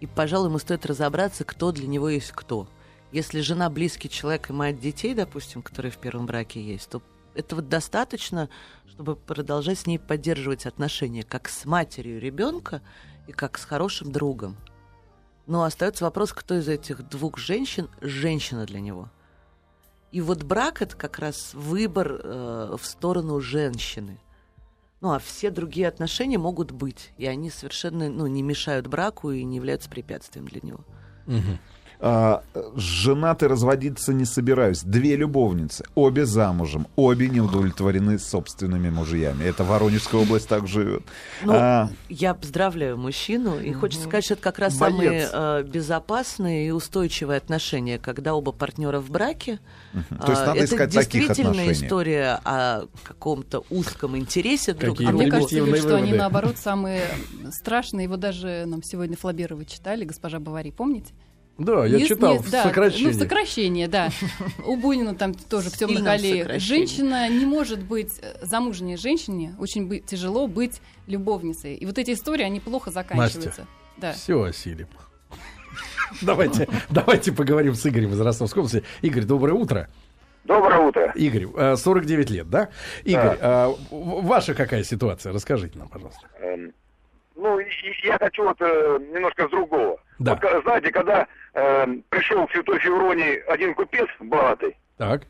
[0.00, 2.68] И, пожалуй, ему стоит разобраться, кто для него есть кто.
[3.16, 7.00] Если жена близкий человек и мать детей, допустим, которые в первом браке есть, то
[7.34, 8.50] этого достаточно,
[8.90, 12.82] чтобы продолжать с ней поддерживать отношения как с матерью ребенка
[13.26, 14.54] и как с хорошим другом.
[15.46, 19.08] Но остается вопрос, кто из этих двух женщин женщина для него.
[20.12, 24.20] И вот брак это как раз выбор э, в сторону женщины.
[25.00, 29.42] Ну, а все другие отношения могут быть, и они совершенно ну, не мешают браку и
[29.42, 30.84] не являются препятствием для него.
[31.98, 32.42] А,
[32.76, 34.82] женатый разводиться не собираюсь.
[34.82, 35.84] Две любовницы.
[35.94, 36.86] Обе замужем.
[36.96, 39.44] Обе не удовлетворены собственными мужьями.
[39.44, 41.02] Это Воронежская область так живет.
[41.42, 44.92] Ну, А, Я поздравляю мужчину, и хочется сказать, что это как раз Боец.
[44.94, 49.58] самые э, безопасные и устойчивые отношения, когда оба партнера в браке.
[49.92, 51.72] То есть А, надо это искать таких действительно отношений.
[51.86, 55.22] историе о каком-то узком интересе друг к Какие А другу.
[55.22, 57.02] мне кажется, что они наоборот самые
[57.50, 58.04] страшные.
[58.04, 61.12] Его даже нам сегодня Флаберова читали, госпожа Бавари, помните?
[61.58, 63.04] Да, я Не- читал не- в да, сокращении.
[63.06, 64.10] Ну, в сокращении, да.
[64.66, 66.60] У Бунина там тоже в темных аллеях.
[66.60, 71.74] Женщина не может быть э, замужней женщине, очень бы- тяжело быть любовницей.
[71.74, 73.66] И вот эти истории, они плохо заканчиваются.
[73.96, 74.12] Да.
[74.12, 74.88] Все осилим.
[76.22, 78.84] Давайте, давайте поговорим с Игорем из Ростовской области.
[79.02, 79.88] Игорь, доброе утро.
[80.44, 81.12] Доброе утро.
[81.16, 82.68] Игорь, э, 49 лет, да?
[83.04, 85.32] Игорь, э, в- ваша какая ситуация?
[85.32, 86.20] Расскажите нам, пожалуйста.
[86.40, 86.72] Эм,
[87.34, 89.98] Ну, я хочу вот э, немножко с другого.
[90.18, 90.32] Да.
[90.32, 95.22] Вот, ка- знаете, когда эм, пришел к Святой Февронии один купец богатый, Так.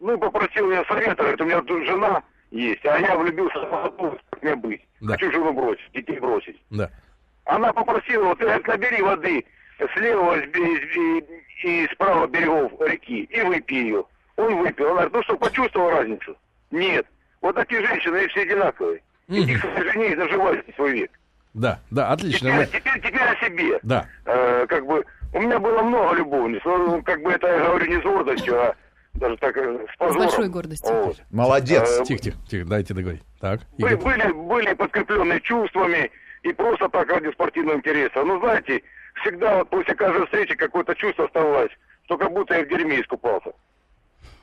[0.00, 4.18] ну, попросил меня совета, говорит, у меня тут жена есть, а я влюбился в молодую,
[4.30, 4.82] как мне быть?
[5.00, 5.12] Да.
[5.14, 6.60] Хочу жену бросить, детей бросить.
[6.70, 6.90] Да.
[7.44, 9.44] Она попросила, вот, говорит, набери воды
[9.78, 11.24] с левого и, и,
[11.64, 14.04] и справа берегов реки и выпей ее.
[14.36, 14.86] Он выпил.
[14.86, 16.36] Она говорит, ну что, почувствовал разницу?
[16.70, 17.06] Нет.
[17.40, 19.02] Вот такие женщины, они все одинаковые.
[19.28, 21.10] Иди к своей жене и доживайте свой век.
[21.54, 22.50] Да, да, отлично.
[22.50, 23.78] Теперь, Мы- теперь, теперь о себе.
[23.82, 24.06] Да.
[24.26, 27.86] Э, как бы, у меня было много любовниц, но ну, как бы это я говорю
[27.86, 28.74] не с гордостью, а
[29.14, 30.22] даже так э, с позором.
[30.26, 30.92] большой гордостью.
[30.94, 31.16] Вот.
[31.30, 32.00] молодец.
[32.00, 33.22] Э, Тихо, тихо, тихо, дайте договорить.
[33.40, 33.96] Так, Игорь.
[33.96, 36.10] были, были подкрепленные чувствами
[36.42, 38.24] и просто так ради спортивного интереса.
[38.24, 38.82] Ну, знаете,
[39.22, 41.70] всегда вот после каждой встречи какое-то чувство оставалось,
[42.06, 43.52] что как будто я в дерьме искупался.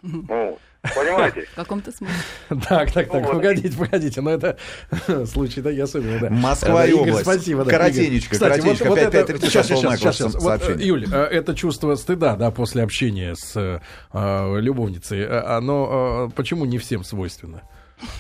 [0.01, 1.45] Ну, понимаете?
[1.51, 2.15] В каком-то смысле.
[2.67, 4.57] Так, так, так, погодите, погодите, но это
[5.25, 6.29] случай, да, я особенно, да.
[6.29, 7.21] Москва и область.
[7.21, 10.35] спасибо, да, Коротенечко, коротенечко, вот, вот опять это, 5:30 сейчас, сейчас, сейчас.
[10.35, 10.79] Вот.
[10.79, 13.79] Юль, э, это чувство стыда, да, после общения с э,
[14.13, 17.61] э, любовницей, оно почему не всем свойственно?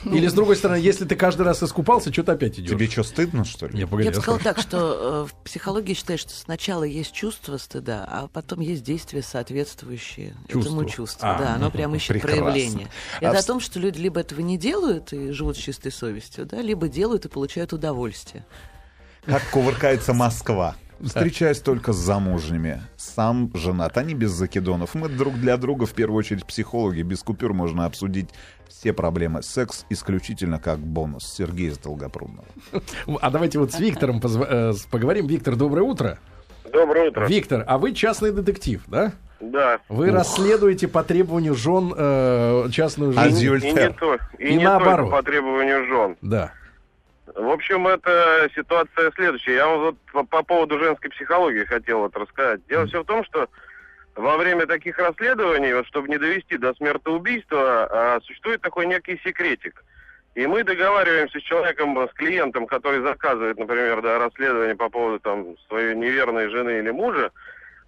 [0.05, 2.69] Или, с другой стороны, если ты каждый раз искупался, что ты опять идешь?
[2.69, 3.77] Тебе что, стыдно, что ли?
[3.79, 4.55] Не, погоди, Я бы сказала спрашиваю.
[4.55, 9.21] так, что э, в психологии считают, что сначала есть чувство стыда, а потом есть действия,
[9.21, 10.61] соответствующие Чувству.
[10.75, 11.19] этому чувству.
[11.27, 12.41] А, да, оно прям ищет прекрасно.
[12.43, 12.87] проявление.
[13.19, 15.91] А Это в- о том, что люди либо этого не делают и живут с чистой
[15.91, 18.45] совестью, да, либо делают и получают удовольствие.
[19.25, 20.75] Как кувыркается Москва.
[21.03, 22.79] Встречаюсь только с замужними.
[22.95, 24.93] Сам женат, они без закидонов.
[24.93, 27.01] Мы друг для друга, в первую очередь, психологи.
[27.01, 28.29] Без купюр можно обсудить
[28.71, 29.43] все проблемы.
[29.43, 31.23] Секс исключительно как бонус.
[31.37, 32.45] Сергей из Долгопрудного.
[33.21, 35.27] А давайте вот с Виктором э, поговорим.
[35.27, 36.17] Виктор, доброе утро.
[36.71, 37.25] Доброе утро.
[37.27, 39.11] Виктор, а вы частный детектив, да?
[39.39, 39.79] Да.
[39.89, 43.45] Вы расследуете по требованию жен э, частную А жизнь.
[43.47, 43.69] Адюльтер.
[43.69, 45.09] И не, то, и И не наоборот.
[45.09, 46.17] только по требованию жен.
[46.21, 46.51] Да.
[47.35, 49.55] В общем, это ситуация следующая.
[49.55, 52.61] Я вам вот по, по поводу женской психологии хотел вот рассказать.
[52.67, 53.47] Дело все в том, что
[54.21, 59.83] во время таких расследований, вот, чтобы не довести до смертоубийства, а, существует такой некий секретик.
[60.35, 65.57] И мы договариваемся с человеком, с клиентом, который заказывает, например, да, расследование по поводу там
[65.67, 67.31] своей неверной жены или мужа,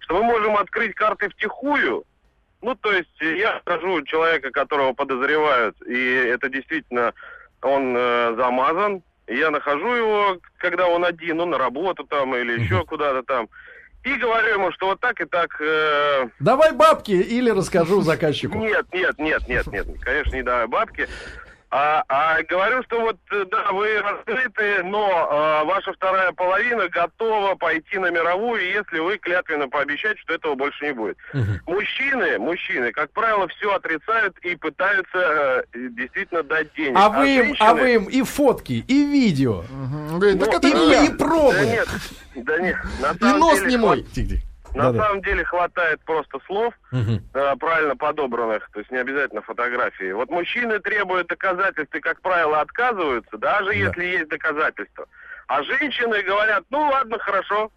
[0.00, 2.04] что мы можем открыть карты втихую.
[2.60, 7.14] Ну, то есть я скажу человека, которого подозревают, и это действительно
[7.62, 9.02] он э, замазан.
[9.26, 13.48] Я нахожу его, когда он один, ну, на работу там или еще куда-то там.
[14.04, 15.56] И говорю ему, что вот так и так...
[15.60, 18.58] э, Давай бабки или расскажу заказчику.
[18.58, 21.08] нет, нет, нет, нет, нет, конечно, не давай бабки.
[21.76, 27.56] А, а говорю, что вот, э, да, вы раскрыты, но э, ваша вторая половина готова
[27.56, 31.16] пойти на мировую, если вы клятвенно пообещаете, что этого больше не будет.
[31.66, 36.96] Мужчины, мужчины, как правило, все отрицают и пытаются э, действительно дать денег.
[36.96, 40.18] А вы им, а женщины- вы им и фотки, и видео, Мгм.
[40.20, 41.54] Говорит, Ну, так это и, и пробы.
[41.54, 41.88] Да нет,
[42.44, 44.02] да нет, на И самом нос деле не мой.
[44.02, 44.74] хват-.
[44.74, 45.04] На Да-да.
[45.06, 47.22] самом деле хватает просто слов, Мгм.
[47.32, 50.10] э, правильно подобранных, то есть не обязательно фотографии.
[50.12, 55.06] Вот мужчины требуют доказательств и, как правило, отказываются, даже если есть доказательства.
[55.46, 57.70] А женщины говорят, ну ладно, хорошо.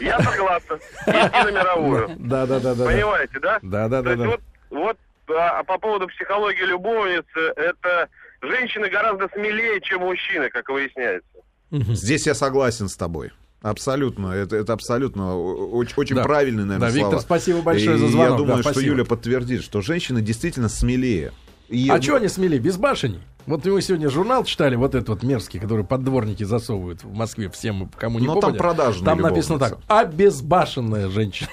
[0.00, 0.74] Я согласна.
[1.06, 2.08] Идти на мировую.
[2.18, 2.74] Да, да, да, да.
[2.74, 2.84] да.
[2.84, 3.58] Понимаете, да?
[3.62, 4.28] Да, да, То да, есть да.
[4.28, 4.98] вот, вот
[5.36, 8.08] а, а по поводу психологии любовницы, это
[8.42, 11.26] женщины гораздо смелее, чем мужчины, как выясняется.
[11.70, 13.30] Здесь я согласен с тобой.
[13.62, 14.28] Абсолютно.
[14.28, 16.22] Это, это абсолютно очень, очень Да.
[16.22, 17.22] правильные, наверное, Да, Виктор, слова.
[17.22, 18.30] спасибо большое И за звонок.
[18.30, 18.92] Я думаю, Да, что спасибо.
[18.92, 21.32] Юля подтвердит, что женщины действительно смелее.
[21.68, 22.58] И- А что они смели?
[22.58, 23.20] Без башеней?
[23.46, 27.88] Вот мы сегодня журнал читали, вот этот вот мерзкий, который поддворники засовывают в Москве всем,
[27.96, 28.58] кому не Но там попадя.
[28.58, 31.48] продажные Там написано так, обезбашенная женщина.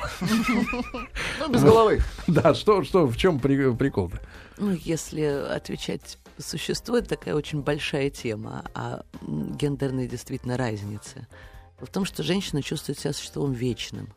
[1.39, 1.99] Ну, без головы.
[2.28, 4.19] Да, что, что, в чем при- прикол-то?
[4.58, 11.28] Ну, если отвечать по существу, это такая очень большая тема о м, гендерной действительно разнице.
[11.80, 14.08] В том, что женщина чувствует себя существом вечным.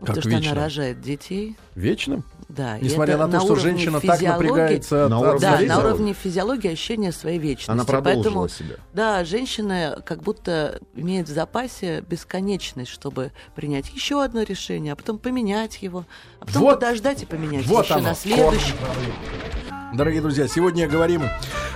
[0.00, 0.52] Как потому что вечным?
[0.52, 2.24] она рожает детей, Вечным?
[2.48, 2.78] да.
[2.78, 7.12] Несмотря на то, что уровне женщина так напрягается На уровне Да, на уровне физиологии ощущения
[7.12, 7.70] своей вечности.
[7.70, 8.76] Она продолжила Поэтому, себя.
[8.94, 15.18] да, женщина как будто имеет в запасе бесконечность, чтобы принять еще одно решение, а потом
[15.18, 16.06] поменять его,
[16.40, 18.04] а потом Вот- подождать и поменять Вот еще оно.
[18.04, 18.72] на следующий.
[19.92, 21.22] Дорогие друзья, сегодня говорим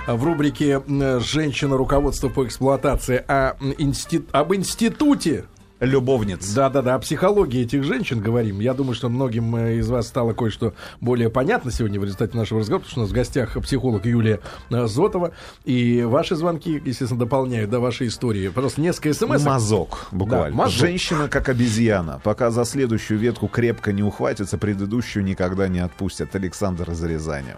[0.07, 0.81] в рубрике
[1.19, 1.75] «Женщина.
[1.77, 5.45] Руководство по эксплуатации» о, м, инсти- об институте
[5.81, 6.53] Любовниц.
[6.53, 8.61] Да-да-да, о психологии этих женщин говорим.
[8.61, 12.61] Я думаю, что многим э, из вас стало кое-что более понятно сегодня в результате нашего
[12.61, 14.39] разговора, потому что у нас в гостях психолог Юлия
[14.71, 15.31] э, Зотова.
[15.65, 18.47] И ваши звонки, естественно, дополняют, да, ваши истории.
[18.47, 19.43] Просто несколько смс.
[19.43, 20.51] Мазок, буквально.
[20.51, 20.79] Да, мазок.
[20.79, 22.21] Женщина как обезьяна.
[22.23, 26.33] Пока за следующую ветку крепко не ухватится, предыдущую никогда не отпустят.
[26.37, 27.53] Александр из Рязани.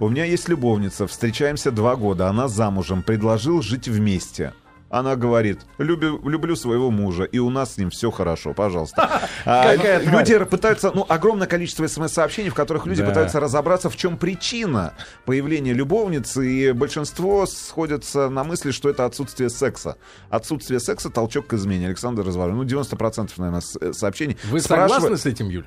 [0.00, 4.52] У меня есть любовница, встречаемся два года, она замужем, предложил жить вместе.
[4.90, 9.22] Она говорит, люблю, люблю своего мужа, и у нас с ним все хорошо, пожалуйста.
[9.46, 13.08] А, люди пытаются, ну, огромное количество смс-сообщений, в которых люди Да.
[13.08, 14.92] пытаются разобраться, в чем причина
[15.24, 19.96] появления любовницы, и большинство сходятся на мысли, что это отсутствие секса.
[20.28, 21.86] Отсутствие секса— толчок к измене.
[21.86, 24.36] Александр Развалин, ну, 90% наверное, сообщений.
[24.50, 25.66] Вы согласны с этим, Юль?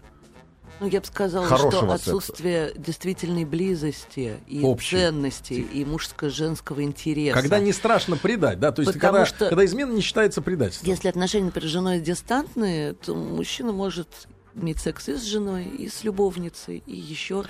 [0.80, 1.94] Ну, я бы сказала, что секса.
[1.94, 4.98] отсутствие действительной близости и Общей.
[4.98, 7.40] ценности, и мужско-женского интереса.
[7.40, 8.72] Когда не страшно предать, да?
[8.72, 10.90] То есть, Потому когда, что- когда измена не считается предательством.
[10.90, 14.10] Если отношения, например, с женой дистантные, то мужчина может
[14.54, 17.46] иметь секс и с женой, и с любовницей, и еще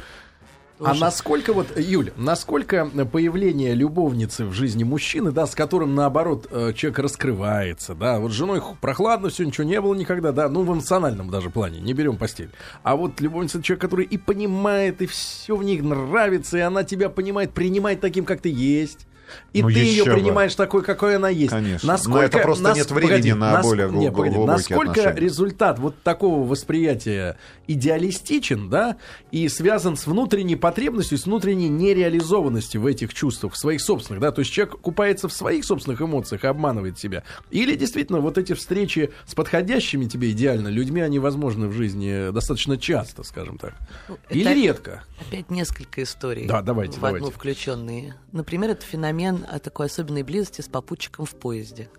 [0.79, 6.73] А насколько вот, Юль, насколько появление любовницы в жизни мужчины, да, с которым наоборот э,
[6.73, 10.73] человек раскрывается, да, вот с женой прохладно, все ничего не было никогда, да, ну в
[10.73, 12.49] эмоциональном даже плане, не берем постель.
[12.83, 17.09] А вот любовница человек, который и понимает, и все в них нравится, и она тебя
[17.09, 19.07] понимает, принимает таким, как ты есть.
[19.53, 20.13] И Ну, ты ее еще бы.
[20.13, 21.51] принимаешь такой, какой она есть.
[21.51, 21.97] Конечно.
[22.07, 25.19] Но это просто нет времени на более не, гл- погоди, Насколько отношения.
[25.21, 28.97] результат вот такого восприятия идеалистичен, да,
[29.31, 34.31] и связан с внутренней потребностью, с внутренней нереализованностью в этих чувствах, в своих собственных, да,
[34.31, 37.23] то есть человек купается в своих собственных эмоциях и обманывает себя.
[37.51, 42.77] Или действительно вот эти встречи с подходящими тебе идеально людьми, они возможны в жизни достаточно
[42.77, 43.73] часто, скажем так.
[44.09, 45.03] Ну, Или это редко.
[45.27, 46.45] Опять несколько историй.
[46.47, 47.35] Да, давайте, в одну давайте.
[47.37, 48.15] включенные.
[48.31, 51.89] Например, это феномен а, такой особенной близости с попутчиком в поезде.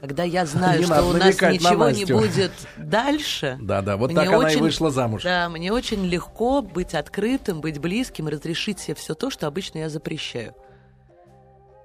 [0.00, 3.56] Когда я знаю, Не что у нас намекать на ничего не будет дальше.
[3.60, 5.22] Да, да, вот так она и вышла замуж.
[5.22, 9.88] Да, мне очень легко быть открытым, быть близким, разрешить себе все то, что обычно я
[9.88, 10.56] запрещаю.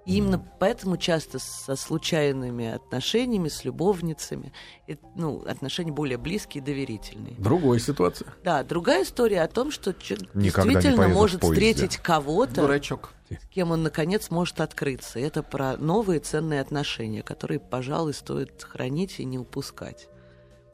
[0.07, 4.53] И именно поэтому часто со случайными отношениями, с любовницами,
[4.87, 7.35] э, ну, отношения более близкие и доверительные.
[7.37, 8.33] Другая ситуация.
[8.41, 13.13] Да, другая история о том, что человек Никогда действительно может встретить кого-то, Дурачок.
[13.29, 15.19] с кем он наконец может открыться.
[15.19, 20.07] Это про новые ценные отношения, которые, пожалуй, стоит хранить и не упускать.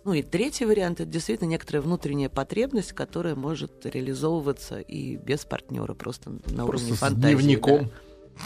[0.06, 5.96] Ну и третий вариант это действительно некоторая внутренняя потребность, которая может реализовываться и без партнера,
[5.96, 7.36] просто на уровне Просто с фантазии.
[7.36, 7.90] дневником.
[7.90, 8.44] да.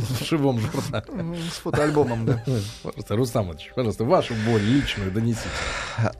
[0.00, 1.04] В живом журнале.
[1.08, 2.42] М, С фотоальбомом, да.
[2.82, 5.48] Пожалуйста, Рустам Ильич, пожалуйста, вашу боль личную донесите.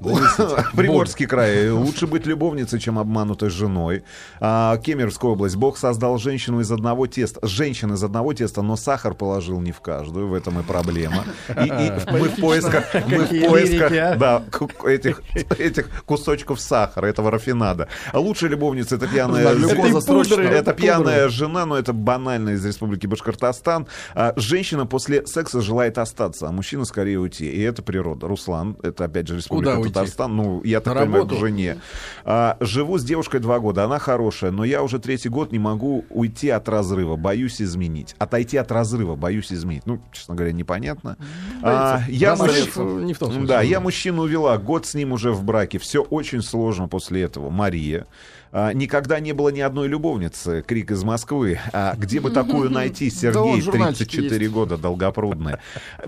[0.01, 0.64] Донесите.
[0.76, 1.70] Приморский край.
[1.70, 4.05] Лучше быть любовницей, чем обманутой женой.
[4.41, 5.57] А, Кемеровская область.
[5.57, 7.41] Бог создал женщину из одного теста.
[7.47, 10.29] Женщин из одного теста, но сахар положил не в каждую.
[10.29, 11.24] В этом и проблема.
[11.49, 14.16] И, и мы в поисках, мы в поисках лирики, а.
[14.16, 14.43] да,
[14.85, 15.22] этих,
[15.59, 17.89] этих кусочков сахара, этого рафинада.
[18.12, 23.07] А лучшая любовница это пьяная, это, пудры, это пьяная жена, но это банально из Республики
[23.07, 23.67] Башкортостан.
[24.14, 27.50] А, женщина после секса желает остаться, а мужчина скорее уйти.
[27.50, 28.26] И это природа.
[28.28, 29.92] Руслан, это опять же Республика Куда уйти?
[29.94, 30.36] Татарстан.
[30.36, 31.36] Ну, я так На понимаю, работу?
[31.36, 31.78] к жене.
[32.24, 36.04] А, живу с девушкой два года, она хорошая, но я уже третий год не могу
[36.10, 38.14] уйти от разрыва, боюсь изменить.
[38.18, 39.86] Отойти от разрыва, боюсь изменить.
[39.86, 41.16] Ну, честно говоря, непонятно.
[41.62, 43.48] А, я Да, совет не в том смысле.
[43.48, 45.78] да, я мужчину увела, год с ним уже в браке.
[45.78, 47.50] Все очень сложно после этого.
[47.50, 48.06] Мария.
[48.50, 51.58] А, никогда не было ни одной любовницы, крик из Москвы.
[51.72, 53.10] А где бы такую найти?
[53.18, 54.54] Сергей, журнальчики 34 есть.
[54.54, 55.56] года, долгопрудный.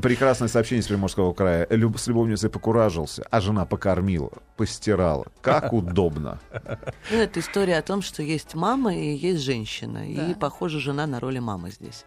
[0.02, 1.66] Прекрасное сообщение из Приморского края.
[1.70, 5.26] Люб- с любовницей покуражился, а жена покормила, постирала.
[5.40, 6.40] Как удобно.
[7.10, 10.08] Ну, это история о том, что есть мама и есть женщина.
[10.10, 10.34] И, Да.
[10.38, 12.04] похоже, жена на роли мамы здесь.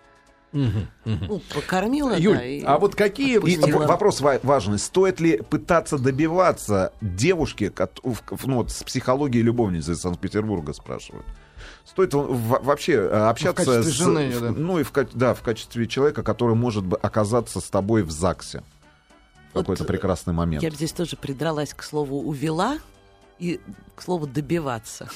[0.52, 1.26] Мгм, мгм.
[1.30, 3.34] Ну, покормила, Юль, да, и а вот какие...
[3.34, 3.88] И Отпустила.
[3.88, 4.78] вопрос ва- важный.
[4.78, 7.72] Стоит ли пытаться добиваться девушки,
[8.04, 11.26] ну, вот с психологией любовницы из Санкт-Петербурга спрашивают?
[11.86, 14.52] Стоит в- в- вообще э, общаться качестве с, жены в- да.
[14.52, 18.60] ну и в, да, в качестве человека, который может бы оказаться с тобой в ЗАГСе
[19.52, 20.64] в Вот, какой-то э, прекрасный момент.
[20.64, 22.80] Я бы здесь тоже придралась к слову «увела»
[23.38, 23.60] и
[23.96, 25.10] к слову «добиваться».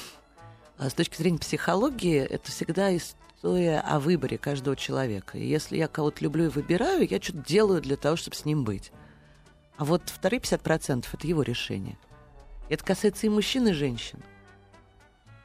[0.76, 5.36] А с точки зрения психологии, это всегда история о выборе каждого человека.
[5.38, 8.62] И если я кого-то люблю и выбираю, я что-то делаю для того, чтобы с ним
[8.62, 8.92] быть.
[9.76, 11.98] А вот вторые 50%— это его решение.
[12.68, 14.18] И это касается и мужчин, и женщин.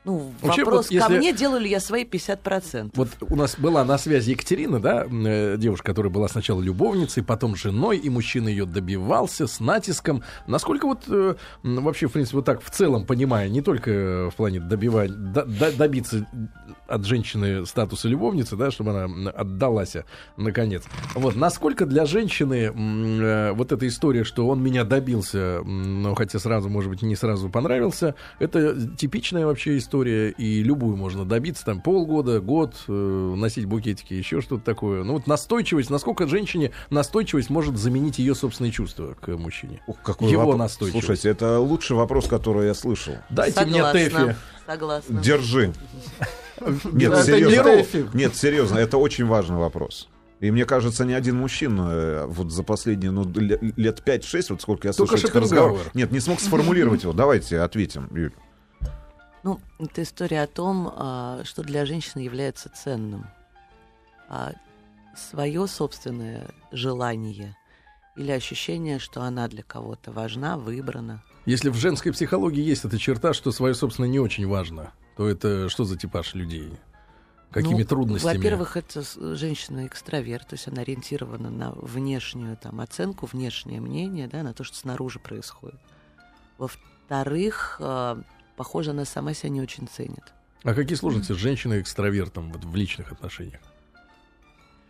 [0.06, 2.92] Ну, Вообще, вопрос вот если- ко мне, делаю ли я свои 50%.
[2.96, 7.56] Вот у нас была на связи Екатерина, да, э, девушка, которая была сначала любовницей, потом
[7.56, 10.22] женой, и мужчина ее добивался с натиском.
[10.46, 14.36] Насколько вот э, вообще, в принципе, вот так в целом понимая, не только э, в
[14.36, 16.28] плане добивать, до- до- добиться
[16.88, 19.96] от женщины статуса любовницы, да, чтобы она отдалась,
[20.36, 20.84] наконец.
[21.16, 26.68] Вот, насколько для женщины э, вот эта история, что он меня добился, но хотя сразу,
[26.70, 32.40] может быть, не сразу понравился, это типичная вообще история, и любую можно добиться, там, полгода,
[32.40, 35.04] год, э, носить букетики, еще что-то такое.
[35.04, 39.82] Ну, вот настойчивость, насколько женщине настойчивость может заменить ее собственные чувства к мужчине?
[39.88, 40.60] Ух, какой Его вопрос.
[40.60, 41.06] настойчивость.
[41.06, 43.14] Слушайте, это лучший вопрос, который я слышал.
[43.30, 44.00] Дайте мне Согласна.
[44.00, 44.36] Тэфи.
[44.66, 45.22] Согласна.
[45.22, 45.74] Держи.
[46.92, 48.10] Нет, серьезно.
[48.14, 50.10] Нет, серьезно, это очень важный вопрос.
[50.40, 54.62] И мне кажется, ни один мужчина э, вот за последние ну, ле- лет 5-6, вот
[54.62, 57.14] сколько я слышал этих разговоров, нет, не смог сформулировать его.
[57.14, 58.34] Давайте ответим, Юль.
[59.44, 63.28] Ну, это история о том, а, что для женщины является ценным.
[64.30, 64.54] А
[65.16, 67.56] свое собственное желание
[68.16, 71.24] или ощущение, что она для кого-то важна, выбрана.
[71.46, 75.68] Если в женской психологии есть эта черта, что свое, собственно, не очень важно, то это
[75.70, 76.80] что за типаж людей?
[77.52, 78.38] Какими Ну, трудностями?
[78.38, 79.04] Во-первых, это
[79.36, 84.76] женщина-экстраверт, то есть она ориентирована на внешнюю там, оценку, внешнее мнение, да, на то, что
[84.76, 85.80] снаружи происходит.
[86.58, 88.22] Во-вторых, а,
[88.56, 90.34] похоже, она сама себя не очень ценит.
[90.64, 93.60] А какие сложности с женщиной-экстравертом вот, в личных отношениях?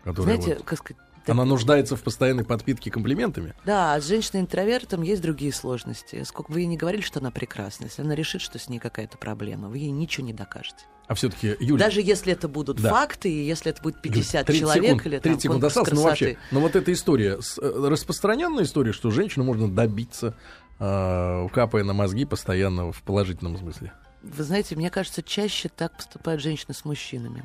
[0.06, 3.54] Знаете, вот- как сказать, она нуждается в постоянной подпитке комплиментами?
[3.66, 6.24] Да, а с женщиной-интровертом есть другие сложности.
[6.24, 9.18] Сколько вы ей не говорили, что она прекрасна, если она решит, что с ней какая-то
[9.18, 10.86] проблема, вы ей ничего не докажете.
[11.08, 12.90] А все-таки, Юля, Даже если это будут Да.
[12.90, 16.02] факты, и если это будет 50 30 человек секунд, или там 30 секунд осталось, ну
[16.02, 16.26] красоты.
[16.26, 20.36] вообще, но вот эта история, э, распространенная история, что женщину можно добиться,
[20.84, 23.94] э, капая на мозги постоянно в положительном смысле.
[24.22, 27.44] Вы знаете, мне кажется, чаще так поступают женщины с мужчинами.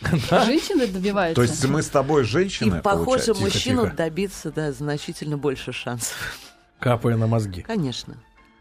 [0.00, 1.34] Женщины добиваются.
[1.34, 3.96] То есть мы с тобой женщины, и похоже, мужчину тихо.
[3.96, 6.38] добиться, да, значительно больше шансов.
[6.78, 7.62] Капая на мозги.
[7.62, 8.16] Конечно.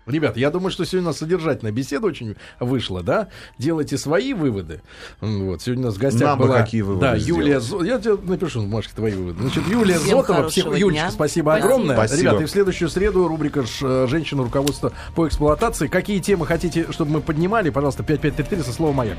[0.08, 3.28] Ребят, я думаю, что сегодня у нас содержательная беседа очень вышла, да?
[3.58, 4.82] Делайте свои выводы.
[5.22, 6.62] Вот, сегодня у нас в гостях Нам бы была...
[6.64, 7.60] какие выводы Да, Юлия...
[7.60, 9.42] Зо- Я тебе напишу, Машка, твои выводы.
[9.42, 10.66] Значит, Юлия Всем Зотова, хорошего псих...
[10.80, 11.12] Юлечка, дня.
[11.12, 11.56] спасибо, Спасибо.
[11.56, 11.96] огромное.
[11.96, 12.22] Спасибо.
[12.22, 14.44] Ребята, и в следующую среду рубрика «Ж- э, «Женщина.
[14.44, 15.88] Руководство по эксплуатации».
[15.88, 17.70] Какие темы хотите, чтобы мы поднимали?
[17.70, 19.18] Пожалуйста, 5533 со словом «Маяк».